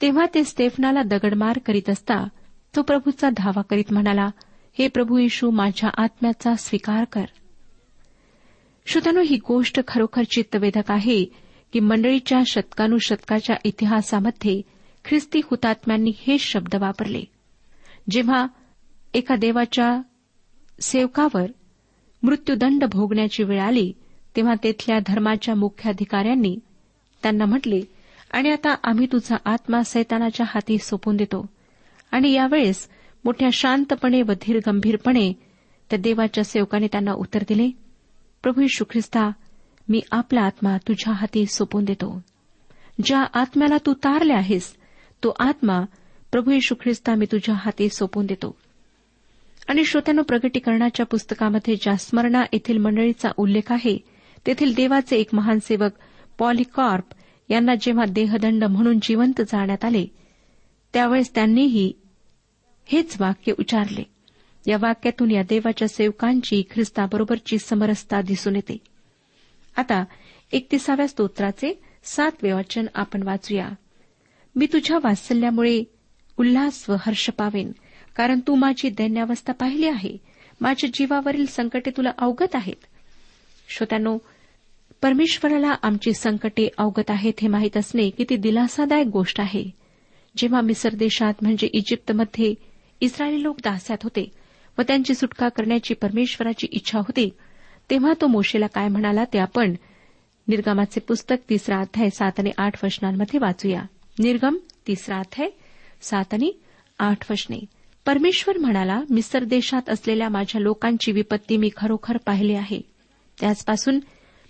तेव्हा 0.01 0.25
ते 0.33 0.43
स्टेफनाला 0.43 1.01
दगडमार 1.01 1.59
करीत 1.65 1.89
असता 1.89 2.27
तो 2.75 2.81
प्रभूचा 2.81 3.29
धावा 3.37 3.61
करीत 3.61 3.91
म्हणाला 3.91 4.29
हे 4.79 4.87
प्रभू 4.87 5.17
येशू 5.17 5.49
माझ्या 5.49 5.89
आत्म्याचा 5.97 6.55
स्वीकार 6.55 7.03
कर. 7.03 7.25
श्रोत्यानो 8.85 9.21
ही 9.21 9.35
गोष्ट 9.47 9.79
खरोखर 9.87 10.23
चित्तवेधक 10.23 10.91
आहे 10.91 11.25
की 11.73 11.79
मंडळीच्या 11.79 12.39
शतकानुशतकाच्या 12.47 13.55
इतिहासामध्ये 13.63 14.61
ख्रिस्ती 15.05 15.39
हुतात्म्यांनी 15.45 16.11
हे 16.17 16.37
शब्द 16.37 16.75
वापरले. 16.75 17.23
जेव्हा 18.09 18.47
एका 19.13 19.35
देवाच्या 19.35 20.01
सेवकावर 20.81 21.45
मृत्यूदंड 22.23 22.83
भोगण्याची 22.83 23.43
वेळ 23.43 23.61
आली 23.61 23.93
तेव्हा 24.35 24.53
तेथल्या 24.63 24.99
धर्माच्या 25.07 25.55
मुख्याधिकाऱ्यांनी 25.55 26.57
त्यांना 27.23 27.45
म्हटले 27.45 27.81
आणि 28.31 28.49
आता 28.49 28.75
आम्ही 28.83 29.07
तुझा 29.11 29.37
आत्मा 29.45 29.83
सैतानाच्या 29.83 30.45
हाती 30.49 30.77
सोपून 30.77 31.17
देतो. 31.17 31.45
आणि 32.11 32.31
यावेळेस 32.31 32.89
मोठ्या 33.25 33.49
शांतपणे 33.53 34.21
व 34.21 34.31
धीरगंभीरपणे 34.41 35.33
त्या 35.89 35.99
देवाच्या 35.99 36.43
सेवकाने 36.43 36.87
त्यांना 36.87 37.11
उत्तर 37.11 37.43
दिले 37.49 37.69
प्रभू 38.43 38.61
यशू 38.61 38.85
ख्रिस्ता 38.89 39.29
मी 39.89 40.01
आपला 40.11 40.41
आत्मा 40.41 40.77
तुझ्या 40.77 41.13
हाती 41.13 41.45
सोपून 41.45 41.85
देतो. 41.85 42.21
ज्या 43.03 43.19
आत्म्याला 43.33 43.77
तू 43.85 43.93
तारले 43.93 44.33
आहेस 44.33 44.75
तो 45.23 45.33
आत्मा 45.39 45.79
प्रभू 46.31 46.51
यशू 46.51 46.75
ख्रिस्ता 46.75 47.15
मी 47.15 47.25
तुझ्या 47.25 47.55
हाती 47.55 47.89
सोपून 47.89 48.25
देतो. 48.25 48.55
आणि 49.67 49.85
श्रोत्यानं 49.85 50.21
प्रगटीकरणाच्या 50.21 51.05
पुस्तकामध्ये 51.05 51.75
ज्या 51.75 51.95
स्मरणा 51.95 52.43
येथील 52.53 52.77
मंडळीचा 52.77 53.29
उल्लेख 53.37 53.71
आहे 53.71 53.97
तेथील 54.47 54.73
देवाचे 54.73 55.17
एक 55.17 55.29
महान 55.33 55.59
सेवक 55.59 55.91
पॉलिकॉर्प 56.37 57.03
यांना 57.49 57.75
जेव्हा 57.75 58.05
देहदंड 58.05 58.63
म्हणून 58.63 58.99
जिवंत 59.01 59.41
जाण्यात 59.41 59.85
आले 59.85 60.05
त्यावेळेस 60.93 61.35
त्यांनीही 61.35 61.91
हेच 62.91 63.21
वाक्य 63.21 63.53
उच्चारले. 63.59 64.03
या 64.67 64.77
वाक्यातून 64.81 65.31
या 65.31 65.43
देवाच्या 65.43 65.87
सेवकांची 65.87 66.63
ख्रिस्ताबरोबरची 66.71 67.57
समरसता 67.57 68.21
दिसून 68.21 68.55
येते. 68.55 68.77
आता 69.77 70.03
एकतीसाव्या 70.51 71.07
स्तोत्राचे 71.07 71.81
सातवे 72.03 72.51
वचन 72.51 72.85
आपण 72.95 73.23
वाचूया. 73.23 73.69
मी 74.55 74.67
तुझ्या 74.73 74.97
वात्सल्यामुळे 75.03 75.83
उल्हास 76.37 76.89
व 76.89 76.95
हर्ष 76.99 77.29
पावेन 77.29 77.71
कारण 78.15 78.39
तू 78.47 78.55
माझी 78.55 78.89
दैन्यावस्था 78.89 79.53
पाहिली 79.53 79.87
आहे. 79.87 80.17
माझ्या 80.61 80.89
जीवावरील 80.93 81.45
संकटे 81.45 81.91
तुला 81.97 82.11
अवगत 82.17 82.55
आहेत. 82.55 82.85
श्रोत्यानो 83.69 84.17
परमेश्वराला 85.01 85.75
आमची 85.83 86.13
संकटे 86.13 86.67
अवगत 86.77 87.11
आहेत 87.11 87.33
हे 87.41 87.47
माहीत 87.47 87.77
असणे 87.77 88.09
किती 88.09 88.35
दिलासादायक 88.35 89.07
गोष्ट 89.07 89.41
आहे. 89.41 89.69
जेव्हा 90.37 90.61
मिसर 90.61 90.95
देशात 90.95 91.33
म्हणजे 91.41 91.67
इजिप्तमध्ये 91.73 92.68
इस्रायली 93.01 93.43
लोक 93.43 93.57
दास्यात 93.63 93.97
होते 94.03 94.31
व 94.77 94.81
त्यांची 94.81 95.13
सुटका 95.15 95.49
करण्याची 95.49 95.93
परमेश्वराची 95.93 96.67
इच्छा 96.71 96.99
होती. 96.99 97.29
तेव्हा 97.89 98.13
तो 98.21 98.27
मोशेला 98.27 98.67
काय 98.67 98.87
म्हणाला 98.87 99.23
ते 99.23 99.39
आपण 99.39 99.73
निर्गमाचे 100.47 100.99
पुस्तक 100.99 101.35
तिसरा 101.49 101.79
अध्याय 101.79 102.09
सात 102.09 102.31
आणि 102.37 102.51
आठ 102.57 102.85
वचनांमध्ये 102.85 103.39
वाचूया. 103.39 103.81
निर्गम 104.19 104.55
तिसरा 104.87 105.17
अध्याय 105.17 105.49
सात 106.01 106.33
आणि 106.33 106.51
आठ 106.99 107.31
वचने. 107.31 107.59
परमेश्वर 108.05 108.57
म्हणाला 108.57 109.01
मिसर 109.09 109.43
देशात 109.43 109.89
असलेल्या 109.89 110.29
माझ्या 110.29 110.61
लोकांची 110.61 111.11
विपत्ती 111.11 111.57
मी 111.57 111.69
खरोखर 111.77 112.17
पाहिली 112.17 112.55
आहे. 112.55 112.81
त्याचपासून 113.39 113.99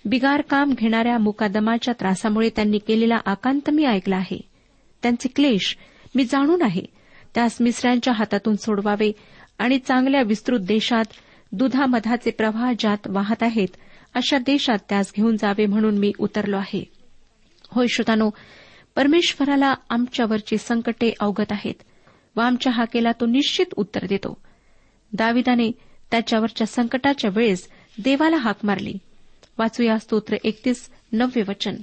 बिगार 0.06 0.42
काम 0.42 0.74
घेणाऱ्या 0.74 1.18
मुकादमाच्या 1.18 1.94
त्रासामुळे 2.00 2.50
त्यांनी 2.50 2.78
केलेला 2.78 3.18
आकांत 3.26 3.70
मी 3.70 3.86
ऐकला 3.86 4.16
आहे. 4.16 4.42
त्यांचे 5.04 5.30
क्लेश 5.36 5.78
मी 6.16 6.26
जाणून 6.26 6.62
आहे. 6.62 6.99
त्यास 7.36 7.58
मिसऱ्यांच्या 7.60 8.14
हातातून 8.14 8.56
सोडवावे 8.56 9.12
आणि 9.60 9.80
चांगल्या 9.80 10.22
विस्तृत 10.22 10.60
देशात 10.60 11.06
दुधामधाचे 11.52 12.32
प्रवाह 12.32 12.74
ज्यात 12.80 12.98
वाहत 13.08 13.44
आहेत 13.44 13.68
अशा 14.14 14.38
देशात 14.38 14.78
त्यास 14.90 15.12
घेऊन 15.16 15.38
जावे 15.38 15.66
म्हणून 15.66 15.98
मी 15.98 16.12
उतरलो 16.20 16.58
आहे. 16.58 16.84
होय 17.72 17.88
श्रोतानो 17.88 18.30
परमेश्वराला 18.96 19.74
आमच्यावरची 19.90 20.58
संकटे 20.58 21.14
अवगत 21.20 21.52
आहेत. 21.52 21.74
व 22.36 22.40
आमच्या 22.40 22.72
हाकेला 22.72 23.12
तो 23.12 23.26
निश्चित 23.26 23.66
उत्तर 23.76 24.06
देतो. 24.06 24.42
दाविदाने 25.14 25.72
त्याच्यावरच्या 26.12 26.68
संकटाच्या 26.68 27.30
वेळेस 27.34 27.70
देवाला 28.04 28.36
हाक 28.36 28.56
मारली. 28.64 28.94
वाचूया 29.58 30.00
स्तोत्र 30.00 30.36
एकतीस 30.44 30.90
नववे 31.12 31.42
वचन. 31.42 31.76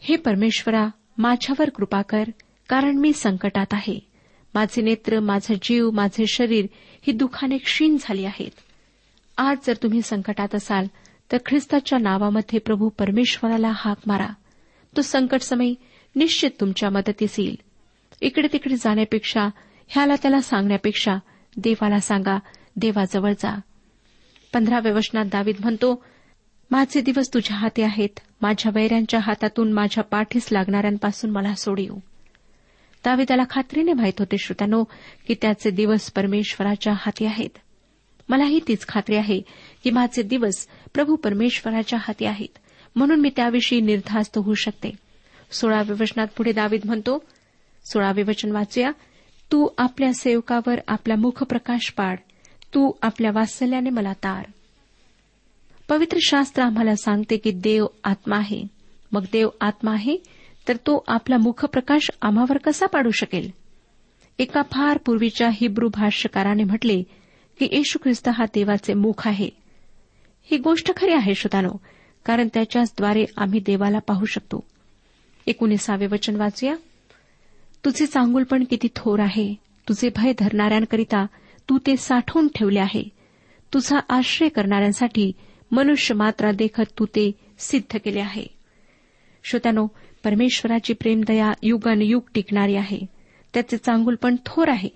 हे 0.00 0.16
परमेश्वरा 0.16 0.88
माझ्यावर 1.18 1.70
कृपा 1.70 2.02
कर 2.02 2.24
कारण 2.68 2.96
मी 2.96 3.12
संकटात 3.12 3.66
आहे. 3.72 4.09
माझे 4.54 4.82
नेत्र 4.82 5.20
माझा 5.20 5.54
जीव 5.62 5.90
माझे 5.90 6.26
शरीर 6.26 6.66
ही 7.02 7.12
दुखाने 7.12 7.58
क्षीण 7.58 7.96
झाली 8.00 8.24
आहेत. 8.24 8.50
आज 9.36 9.56
जर 9.66 9.74
तुम्ही 9.82 10.02
संकटात 10.02 10.54
असाल 10.54 10.86
तर 11.32 11.38
ख्रिस्ताच्या 11.46 11.98
नावामध्ये 11.98 12.58
प्रभू 12.58 12.88
परमेश्वराला 12.88 13.72
हाक 13.74 13.96
मारा. 14.06 14.28
तो 14.96 15.02
संकट 15.02 15.40
समय 15.40 15.74
निश्चित 16.16 16.50
तुमच्या 16.60 16.90
मदतीस 16.90 17.40
येईल. 17.40 17.56
इकडे 18.20 18.48
तिकडे 18.52 18.76
जाण्यापेक्षा 18.76 19.48
ह्याला 19.88 20.14
त्याला 20.14 20.40
सांगण्यापेक्षा 20.40 21.14
देवाला 21.56 22.00
सांगा 22.00 22.38
देवाजवळ 22.76 23.32
जा. 23.32 23.60
पंधराव्या 24.52 24.92
वचनात 24.92 25.24
दावीद 25.24 25.56
म्हणतो 25.60 26.04
माझे 26.70 27.00
दिवस 27.00 27.34
तुझ्या 27.34 27.56
हाती 27.56 27.82
आहेत. 27.82 28.20
माझ्या 28.42 28.72
वैऱ्यांच्या 28.74 29.20
हातातून 29.20 29.72
माझ्या 29.72 30.04
पाठीस 30.04 30.48
लागणाऱ्यांपासून 30.52 31.30
मला 31.30 31.54
सोडिव. 31.54 31.94
दावेदाला 33.04 33.42
खात्रीने 33.50 33.92
माहीत 33.92 34.12
होते 34.18 34.38
श्रोत्यानो 34.38 34.84
की 35.26 35.34
त्याचे 35.42 35.70
दिवस 35.70 36.12
परमेश्वराच्या 36.12 36.92
हाती 36.92 37.24
आहेत. 37.24 37.58
मलाही 38.28 38.60
तीच 38.68 38.86
खात्री 38.86 39.16
आहे 39.16 39.40
की 39.84 39.90
माझे 39.90 40.22
दिवस 40.22 40.66
प्रभू 40.94 41.16
परमेश्वराच्या 41.16 41.98
हाती 42.02 42.24
आहेत. 42.24 42.58
म्हणून 42.96 43.20
मी 43.20 43.30
त्याविषयी 43.36 43.80
निर्धास्त 43.80 44.38
होऊ 44.38 44.54
शकते. 44.54 44.92
सोळाव्या 45.52 45.96
वचनात 46.00 46.26
पुढे 46.36 46.52
दावीद 46.52 46.80
म्हणतो 46.84 47.24
सोळावे 47.92 48.22
वचन 48.22 48.50
वाचूया. 48.50 48.90
तू 49.52 49.68
आपल्या 49.78 50.14
सेवकावर 50.14 50.74
आपला 50.88 51.14
मुख 51.16 51.42
प्रकाश 51.42 51.92
पाड. 51.96 52.16
तू 52.74 52.92
आपल्या 53.02 53.30
वात्सल्याने 53.34 53.90
मला 53.90 54.12
तार. 54.12 54.44
पवित्र 55.88 56.18
शास्त्र 56.20 56.62
आम्हाला 56.62 56.96
सांगते 56.96 57.36
की 57.36 57.50
देव 57.50 57.86
आत्मा 58.04 58.36
आहे. 58.36 58.64
मग 59.12 59.22
देव 59.32 59.48
आत्मा 59.60 59.92
आहे 59.92 60.16
तर 60.68 60.76
तो 60.76 61.04
आपला 61.08 61.36
मुखप्रकाश 61.36 62.10
आम्हावर 62.22 62.58
कसा 62.58 62.86
पाडू 62.86 63.10
शकेल? 63.10 63.50
एका 64.38 64.62
फार 64.62 64.98
पूर्वीच्या 64.98 65.48
हिब्रू 65.52 65.88
भाष्यकाराने 65.88 66.64
म्हटले 66.64 67.02
की 67.58 67.68
येशू 67.72 67.98
ख्रिस्त 68.02 68.28
हा 68.28 68.44
देवाचे 68.44 68.94
मुख 68.94 69.28
आहे. 69.28 69.50
ही 70.42 70.56
गोष्ट 70.56 70.96
खरी 70.96 71.12
आहे 71.12 71.34
श्रोतानो 71.34 71.72
कारण 72.24 72.48
त्याच्याचद्वारे 72.54 73.24
आम्ही 73.36 73.60
देवाला 73.60 73.98
पाहू 73.98 74.24
शकतो. 74.24 74.64
एकोणीसावे 75.46 76.06
वचन 76.06 76.36
वाचूया. 76.36 76.74
तुझे 77.84 78.06
चांगुलपण 78.06 78.64
किती 78.64 78.88
थोर 78.96 79.20
आहे. 79.20 79.54
तुझे 79.88 80.10
भय 80.16 80.32
धरणाऱ्यांकरिता 80.38 81.26
तू 81.68 81.78
ते 81.78 81.96
साठवून 81.96 82.48
ठेवले 82.54 82.78
आहे. 82.78 83.02
तुझा 83.74 83.98
आश्रय 84.08 84.48
करणाऱ्यांसाठी 84.48 85.32
मनुष्य 85.72 86.14
मात्रा 86.14 86.52
देखत 86.52 86.84
तू 86.98 87.06
ते 87.06 87.32
सिद्ध 87.58 87.98
केले 88.04 88.20
आहे. 88.20 88.46
श्रोत्यानो 89.44 89.86
परमेश्वराची 90.24 90.92
प्रेमदया 90.92 91.52
युगानुयुग 91.62 92.22
टिकणारी 92.34 92.76
आहे. 92.76 93.06
त्याचे 93.54 93.76
चांगुलपण 93.76 94.36
थोर 94.46 94.68
आहे. 94.68 94.88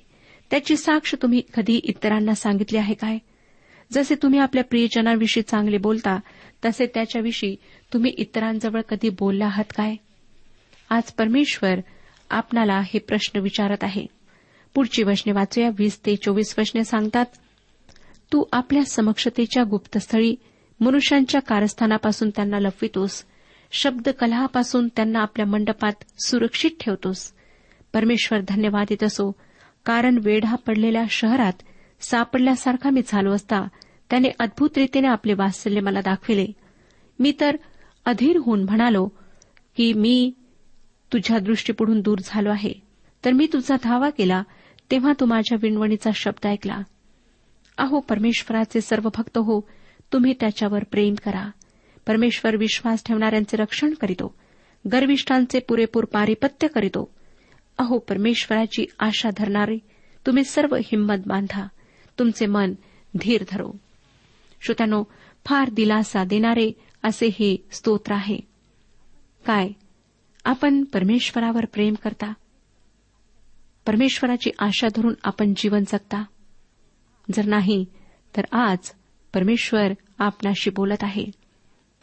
त्याची 0.51 0.77
साक्ष 0.77 1.15
तुम्ही 1.23 1.43
कधी 1.55 1.81
इतरांना 1.85 2.35
सांगितली 2.35 2.79
आहे 2.79 2.95
काय? 2.95 3.19
जसे 3.93 4.15
तुम्ही 4.15 4.39
आपल्या 4.39 4.65
प्रियजनांविषयी 4.65 5.43
चांगले 5.43 5.79
बोलता 5.79 6.21
तसे 6.65 6.87
त्याच्याविषयी 6.87 7.57
तुम्ही 7.93 8.13
इतरांजवळ 8.19 8.81
कधी 8.81 9.09
बोलला 9.09 9.45
आहात 9.45 9.73
काय? 9.77 9.95
आज 10.91 11.03
परमेश्वर 11.03 11.75
आपणाला 12.31 12.81
हे 12.85 12.99
प्रश्न 12.99 13.41
विचारत 13.41 13.85
आहे. 13.85 14.07
पुढची 14.75 15.03
वचने 15.03 15.33
वाचूया 15.33 15.71
वीस 15.79 16.01
ते 16.07 16.17
चोवीस 16.17 16.55
वचने 16.59 16.85
सांगतात 16.85 17.27
तू 18.33 18.45
आपल्या 18.53 18.85
समक्षतेच्या 18.85 19.63
गुप्तस्थळी 19.65 20.37
मनुष्यांच्या 20.81 21.41
कारस्थानापासून 21.41 22.31
त्यांना 22.31 22.59
लपवितोस. 22.59 23.25
शब्दकलहापासून 23.77 24.89
त्यांना 24.89 25.19
आपल्या 25.19 25.47
मंडपात 25.47 25.93
सुरक्षित 26.27 26.71
ठेवतोस. 26.81 27.33
परमेश्वर 27.93 28.39
धन्यवाद 28.49 28.87
येत 28.91 29.05
असो. 29.05 29.33
कारण 29.85 30.19
वेढा 30.23 30.57
पडलेल्या 30.57 31.05
शहरात 31.11 31.53
सापडल्यासारखा 32.01 32.91
मी 32.91 33.01
झालो 33.07 33.33
असता 33.33 33.69
त्याने 34.11 34.29
अद्भूत 34.39 34.71
रीतीने 34.77 35.09
आपले 35.09 35.35
वात्सल्य 35.35 35.81
मला 35.81 36.01
दाखविले. 36.01 36.47
मी 37.19 37.33
तर 37.41 37.57
अधीर 38.07 38.37
होऊन 38.37 38.65
म्हणालो 38.65 39.09
की 39.77 39.93
मी 39.93 40.33
तुझ्या 41.13 41.39
दृष्टीपुढून 41.39 42.01
दूर 42.01 42.19
झालो 42.25 42.51
आहे. 42.51 42.73
तर 43.25 43.33
मी 43.33 43.47
तुझा 43.53 43.77
धावा 43.85 44.11
केला 44.11 44.43
तेव्हा 44.91 45.13
तू 45.21 45.27
माझ्या 45.27 45.59
विणवणीचा 45.63 46.11
शब्द 46.15 46.47
ऐकला. 46.47 46.79
अहो 47.79 48.01
परमेश्वराचे 48.01 48.81
सर्व 48.81 49.09
भक्त 49.15 49.39
हो 49.39 49.69
तुम्ही 50.13 50.35
त्याच्यावर 50.41 50.85
प्रेम 50.85 51.15
करा. 51.25 51.51
परमेश्वर 52.07 52.57
विश्वास 52.57 53.03
ठेवणाऱ्यांचे 53.05 53.57
रक्षण 53.57 53.95
करीतो. 53.95 54.35
गर्विष्ठांचे 54.93 55.59
पुरेपूर 55.59 56.05
पारिपत्य 56.05 56.69
करीतो. 56.69 57.11
अहो 57.79 57.99
परमेश्वराची 57.99 58.87
आशा 59.01 59.31
धरणारे 59.37 59.79
तुम्ही 60.27 60.45
सर्व 60.45 60.77
हिंमत 60.77 61.17
बांधा. 61.27 61.67
तुमचे 62.19 62.47
मन 62.47 62.73
धीर 63.21 63.45
धरो. 63.51 63.73
श्रोत्यानो 64.63 65.05
फार 65.45 65.71
दिलासा 65.71 66.25
देणारे 66.25 66.73
असे 67.03 67.27
हे 67.27 67.67
स्तोत्र 67.71 68.13
आहे. 68.13 68.39
काय? 69.47 69.69
आपण 70.45 70.85
परमेश्वरावर 70.85 71.65
प्रेम 71.65 71.95
करता? 71.95 72.33
परमेश्वराची 73.87 74.51
आशा 74.59 74.89
धरून 74.97 75.15
आपण 75.25 75.53
जीवन 75.57 75.85
जगता? 75.87 76.25
जर 77.35 77.45
नाही 77.45 77.85
तर 78.37 78.57
आज 78.57 78.79
परमेश्वर 79.35 79.93
आपणाशी 80.19 80.71
बोलत 80.71 81.03
आहे. 81.03 81.44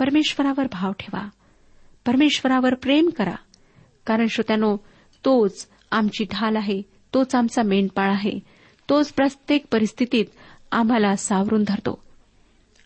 परमेश्वरावर 0.01 0.67
भाव 0.71 0.91
ठेवा. 0.91 1.29
परमेश्वरावर 2.05 2.73
प्रेम 2.73 3.09
करा. 3.09 3.35
कारण 4.05 4.27
श्रोत्यानो 4.27 4.77
तोच 5.25 5.67
आमची 5.91 6.23
ढाल 6.23 6.55
आहे 6.55 6.81
तोच 7.13 7.35
आमचा 7.35 7.63
मेंढपाळ 7.63 8.09
आहे 8.11 8.39
तोच 8.89 9.13
प्रत्येक 9.13 9.65
परिस्थितीत 9.71 10.25
आम्हाला 10.71 11.15
सावरून 11.15 11.63
धरतो. 11.67 12.03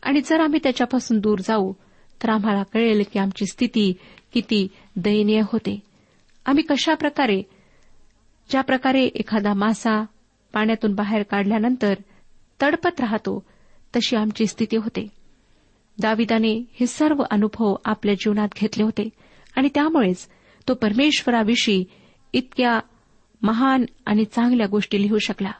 आणि 0.04 0.21
जर 0.21 0.39
आम्ही 0.39 0.60
त्याच्यापासून 0.63 1.19
दूर 1.19 1.39
जाऊ 1.39 1.73
तर 2.23 2.30
आम्हाला 2.30 2.63
कळेल 2.63 3.04
की 3.13 3.19
आमची 3.19 3.45
स्थिती 3.45 3.93
किती 4.34 4.67
दयनीय 4.95 5.41
होते. 5.45 5.80
आम्ही 6.45 6.63
कशा 6.63 6.93
प्रकारे 6.93 7.41
ज्या 8.49 8.62
प्रकारे 8.62 9.04
एखादा 9.04 9.54
मासा 9.54 10.06
पाण्यातून 10.54 10.95
बाहेर 10.95 11.23
काढल्यानंतर 11.23 11.93
तडपत 12.62 13.01
राहतो 13.01 13.43
तशी 13.95 14.15
आमची 14.15 14.47
स्थिती 14.47 14.78
होते. 14.78 15.25
दाविदाने 16.02 16.64
हे 16.74 16.88
सर्व 16.88 17.24
अनुभव 17.32 17.76
आपल्या 17.86 18.16
जीवनात 18.16 18.48
घेतले 18.56 18.84
होते. 18.84 19.10
आणि 19.56 19.70
त्यामुळेच 19.76 20.28
तो 20.68 20.74
परमेश्वराविषयी 20.74 21.86
इतक्या 22.34 22.80
महान 23.42 23.86
आणि 24.06 24.26
चांगल्या 24.26 24.68
गोष्टी 24.68 25.02
लिहू 25.02 25.18
शकला. 25.18 25.52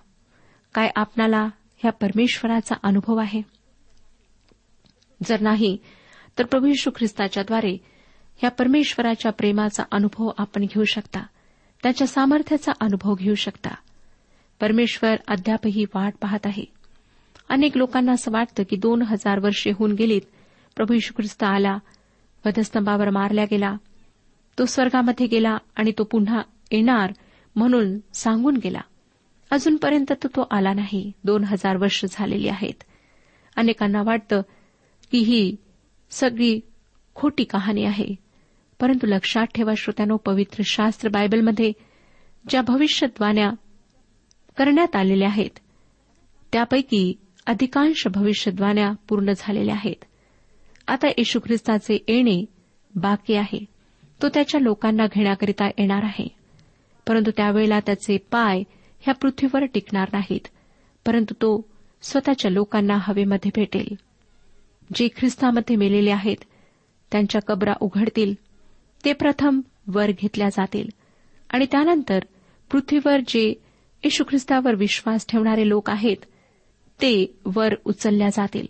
काय 0.74 0.90
आपणाला 0.96 1.50
ह्या 1.78 1.92
परमेश्वराचा 1.92 2.76
अनुभव 2.84 3.16
आहे? 3.16 3.42
जर 5.26 5.40
नाही 5.40 5.78
तर 6.40 6.46
प्रभू 6.46 6.66
यशू 6.66 6.92
ख्रिस्ताच्याद्वारे 6.96 7.78
ह्या 8.38 8.50
परमेश्वराच्या 8.50 9.32
प्रेमाचा 9.32 9.84
अनुभव 9.92 10.32
आपण 10.38 10.62
घेऊ 10.62 10.84
शकता. 10.84 11.26
त्याच्या 11.84 12.08
सामर्थ्याचा 12.08 12.72
अनुभव 12.80 13.16
घेऊ 13.16 13.36
शकता. 13.36 13.76
परमेश्वर 14.60 15.16
अद्यापही 15.28 15.86
वाट 15.96 16.14
पाहत 16.22 16.40
आहे. 16.46 16.75
अनेक 17.50 17.78
लोकांना 17.78 18.12
असं 18.12 18.32
वाटतं 18.32 18.64
की 18.64 18.76
दोन 18.76 19.02
हजार 19.02 19.40
वर्षे 19.40 19.72
होऊन 19.72 19.92
गेलीत. 19.92 20.22
प्रभू 20.76 20.94
यशू 20.94 21.14
ख्रिस्त 21.18 21.44
आला. 21.44 21.78
वधस्तंभावर 22.46 23.10
मारला 23.10 23.44
गेला. 23.44 23.76
तो 24.60 24.66
स्वर्गामध्ये 24.66 25.28
गेला 25.28 25.58
आणि 25.76 25.92
तो 25.98 26.04
पुन्हा 26.04 26.42
येणार 26.72 27.14
म्हणून 27.56 27.98
सांगून 28.14 28.58
गेला. 28.58 28.82
अजूनपर्यंत 29.52 30.06
तर 30.10 30.28
तो 30.28 30.48
आला 30.52 30.74
नाही. 30.74 31.12
दोन 31.24 31.44
हजार 31.44 31.78
वर्ष 31.78 32.06
झालेली 32.10 32.48
आहेत. 32.48 32.84
अनेकांना 33.56 34.02
वाटतं 34.02 34.42
की 35.12 35.18
ही 35.18 35.56
सगळी 36.10 36.60
खोटी 37.16 37.44
कहाणी 37.44 37.84
आहे. 37.84 38.16
परंतु 38.80 39.08
लक्षात 39.08 39.46
ठेवा 39.46 39.74
श्रोत्यानो 39.78 40.18
पवित्र 40.18 40.62
शास्त्र 40.66 41.10
बायबलमध्ये 41.10 41.74
ज्या 42.50 42.62
भविष्यद्वाण्या 42.62 43.52
करण्यात 44.58 44.96
आलेल्या 44.96 45.28
आहेत 45.28 45.60
त्यापैकी 46.54 47.14
अधिकांश 47.48 48.08
भविष्यद्वाण्या 48.08 48.92
पूर्ण 49.10 49.32
झालेल्या 49.38 49.76
आहेत. 49.76 50.06
आता 50.88 51.08
येशू 51.08 51.40
ख्रिस्ताचे 51.40 51.94
येणे 52.08 52.46
बाकी 52.96 53.34
आहे. 53.34 53.66
तो 54.22 54.30
त्याच्या 54.30 54.62
लोकांना 54.62 55.06
घेण्याकरिता 55.06 55.68
येणार 55.68 56.04
आहे. 56.04 56.28
परंतु 57.08 57.32
त्यावेळेला 57.38 57.80
त्याचे 57.80 58.18
पाय 58.18 58.60
ह्या 59.02 59.14
पृथ्वीवर 59.14 59.66
टिकणार 59.66 60.10
नाहीत 60.14 60.48
परंतु 61.06 61.34
तो 61.34 61.70
स्वतःच्या 62.02 62.52
लोकांना 62.52 62.98
हवेमध्ये 63.02 63.52
भेटेल. 63.56 63.96
जे 64.96 65.08
ख्रिस्तामध्ये 65.18 65.76
मेलेले 65.76 66.12
आहेत 66.12 66.38
त्यांच्या 67.12 67.42
कबरा 67.42 67.74
उघडतील 67.80 68.34
ते 69.06 69.14
प्रथम 69.14 69.62
वर 69.88 70.12
घेतल्या 70.12 70.50
जातील. 70.50 70.90
आणि 71.50 71.66
त्यानंतर 71.72 72.20
पृथ्वीवर 72.72 73.18
जे 73.28 73.54
येशू 74.04 74.24
ख्रिस्तावर 74.30 74.76
विश्वास 74.76 75.26
ठेवणारे 75.28 75.70
लोक 75.70 75.90
आहेत 75.90 76.18
ते 77.02 77.40
वर 77.46 77.74
उचलल्या 77.86 78.30
जातील. 78.30 78.68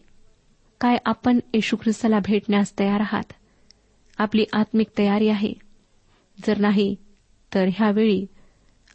काय 0.82 0.98
आपण 1.06 1.40
येशू 1.54 1.76
ख्रिस्ताला 1.76 2.20
भेटण्यास 2.20 2.80
तयार 2.80 3.00
आहात? 3.00 3.34
आपली 4.18 4.46
आत्मिक 4.54 4.88
तयारी 4.98 5.28
आहे. 5.28 5.54
जर 6.48 6.58
नाही 6.58 6.96
तर 7.54 7.66
ह्यावेळी 7.76 8.26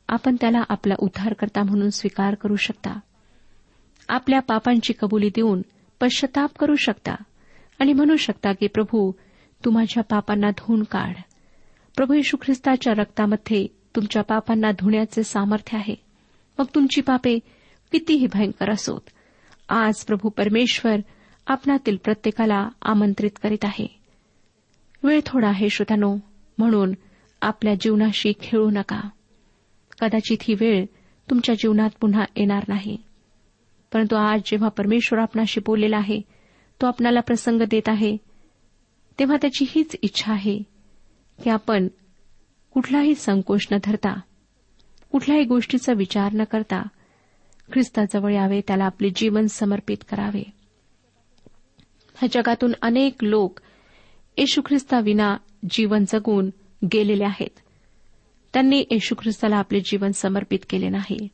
आपण 0.08 0.36
त्याला 0.40 0.62
आपला 0.68 0.94
उद्धारकर्ता 0.98 1.62
म्हणून 1.62 1.90
स्वीकार 1.90 2.34
करू 2.34 2.56
शकता. 2.56 3.00
आपल्या 4.08 4.40
पापांची 4.40 4.92
कबुली 5.00 5.28
देऊन 5.28 5.62
पश्चाताप 6.00 6.50
करू 6.58 6.76
शकता 6.76 7.14
आणि 7.78 7.92
म्हणू 7.92 8.16
शकता 8.16 8.52
की 8.52 8.66
प्रभू 8.66 9.12
तू 9.64 9.70
माझ्या 9.70 10.02
पापांना 10.02 10.50
धुवून 10.50 10.82
काढ. 10.82 11.14
प्रभू 11.96 12.14
येशू 12.14 12.36
ख्रिस्ताच्या 12.42 12.92
रक्तामध्ये 12.92 13.66
तुमच्या 13.96 14.22
पापांना 14.22 14.70
धुण्याचे 14.70 15.22
सामर्थ्य 15.22 15.78
आहे. 15.78 15.94
मग 16.58 16.64
तुमची 16.74 17.00
पापे 17.00 17.38
कितीही 17.92 18.26
भयंकर 18.32 18.70
असोत 18.70 19.00
आज 19.72 20.04
प्रभू 20.04 20.28
परमेश्वर 20.28 20.96
आपणातील 21.46 21.96
प्रत्येकाला 21.96 22.68
आमंत्रित 22.82 23.30
करीत 23.42 23.64
आहे. 23.64 23.86
वेळ 25.02 25.20
थोडा 25.26 25.48
आहे 25.48 25.70
श्रोतानो 25.70 26.16
म्हणून 26.58 26.94
आपल्या 27.42 27.74
जीवनाशी 27.74 28.32
खेळू 28.42 28.70
नका. 28.70 29.00
कदाचित 30.00 30.38
ही 30.42 30.54
वेळ 30.54 30.84
तुमच्या 31.30 31.54
जीवनात 31.54 31.90
पुन्हा 32.00 32.24
येणार 32.36 32.64
नाही. 32.68 32.96
परंतु 33.92 34.16
आज 34.16 34.40
जेव्हा 34.46 34.68
परमेश्वर 34.68 35.18
आपणाशी 35.18 35.60
बोललेला 35.66 35.96
आहे 35.96 36.20
तो 36.80 36.86
आपणाला 36.86 37.20
प्रसंग 37.20 37.62
देत 37.62 37.88
आहे 37.88 38.16
तेव्हा 39.18 39.36
त्याची 39.36 39.64
हीच 39.68 39.96
इच्छा 40.02 40.32
आहे 40.32 40.62
की 41.44 41.50
आपण 41.50 41.88
कुठलाही 42.72 43.14
संकोच 43.14 43.66
न 43.72 43.76
धरता 43.84 44.20
कुठल्याही 45.12 45.44
गोष्टीचा 45.44 45.92
विचार 45.92 46.32
न 46.32 46.44
करता 46.44 46.82
ख्रिस्ताजवळ 47.72 48.32
यावे 48.32 48.60
त्याला 48.60 48.84
आपले 48.84 49.10
जीवन 49.16 49.46
समर्पित 49.46 49.96
करावे. 50.10 50.42
ह्या 52.14 52.28
जगातून 52.32 52.72
अनेक 52.82 53.24
लोक 53.24 53.60
येशू 54.38 54.62
ख्रिस्ताविना 54.66 55.36
जीवन 55.70 56.04
जगून 56.08 56.50
गेलेले 56.92 57.24
आहेत. 57.24 57.60
त्यांनी 58.52 58.84
येशू 58.90 59.14
ख्रिस्ताला 59.22 59.56
आपले 59.56 59.80
जीवन 59.80 60.10
समर्पित 60.10 60.58
केले 60.70 60.88
नाही. 60.88 61.28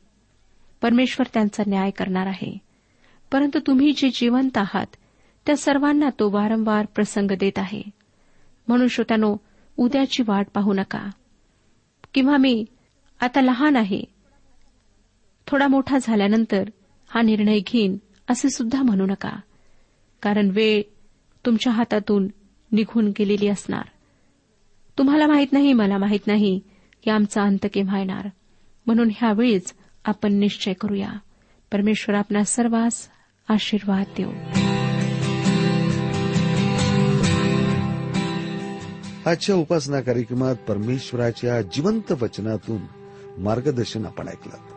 परमेश्वर 0.81 1.25
त्यांचा 1.33 1.63
न्याय 1.67 1.89
करणार 1.89 2.27
आहे. 2.27 2.57
परंतु 3.31 3.59
तुम्ही 3.67 3.91
जे 3.91 4.09
जिवंत 4.09 4.57
आहात 4.57 4.95
त्या 5.45 5.57
सर्वांना 5.57 6.09
तो 6.19 6.29
वारंवार 6.29 6.85
प्रसंग 6.85 7.31
देत 7.39 7.59
आहे. 7.59 7.81
म्हणून 8.67 8.87
श्रोत्यानो 8.87 9.37
उद्याची 9.77 10.23
वाट 10.27 10.47
पाहू 10.53 10.73
नका. 10.73 11.09
किंवा 12.13 12.37
मी 12.37 12.65
आता 13.19 13.41
लहान 13.41 13.75
आहे 13.75 14.16
थोडा 15.47 15.67
मोठा 15.67 15.97
झाल्यानंतर 16.01 16.69
हा 17.09 17.21
निर्णय 17.21 17.59
घेईन 17.59 17.97
असे 18.29 18.49
सुद्धा 18.49 18.81
म्हणू 18.81 19.05
नका. 19.05 19.39
कारण 20.21 20.49
वेळ 20.49 20.81
तुमच्या 21.45 21.73
हातातून 21.73 22.27
निघून 22.71 23.07
गेलेली 23.19 23.47
असणार. 23.47 23.83
तुम्हाला 24.97 25.27
माहीत 25.27 25.47
नाही 25.51 25.73
मला 25.73 25.97
माहीत 25.97 26.27
नाही 26.27 26.59
की 27.03 27.09
आमचा 27.09 27.43
अंत 27.43 27.65
केव्हा 27.73 27.97
येणार. 27.97 28.29
म्हणून 28.85 29.09
ह्यावेळीच 29.17 29.73
आपण 30.05 30.33
निश्चय 30.33 30.73
करूया. 30.73 31.09
परमेश्वर 31.71 32.15
आपणा 32.15 32.43
सर्वांस 32.43 33.07
आशीर्वाद 33.49 34.05
देऊ. 34.17 34.31
आजच्या 39.29 39.55
उपासना 39.55 40.01
कार्यक्रमात 40.01 40.55
परमेश्वराच्या 40.55 41.61
जिवंत 41.61 42.11
वचनातून 42.11 42.81
मार्गदर्शन 43.37 44.05
आपण 44.05 44.27
ऐकलं. 44.27 44.76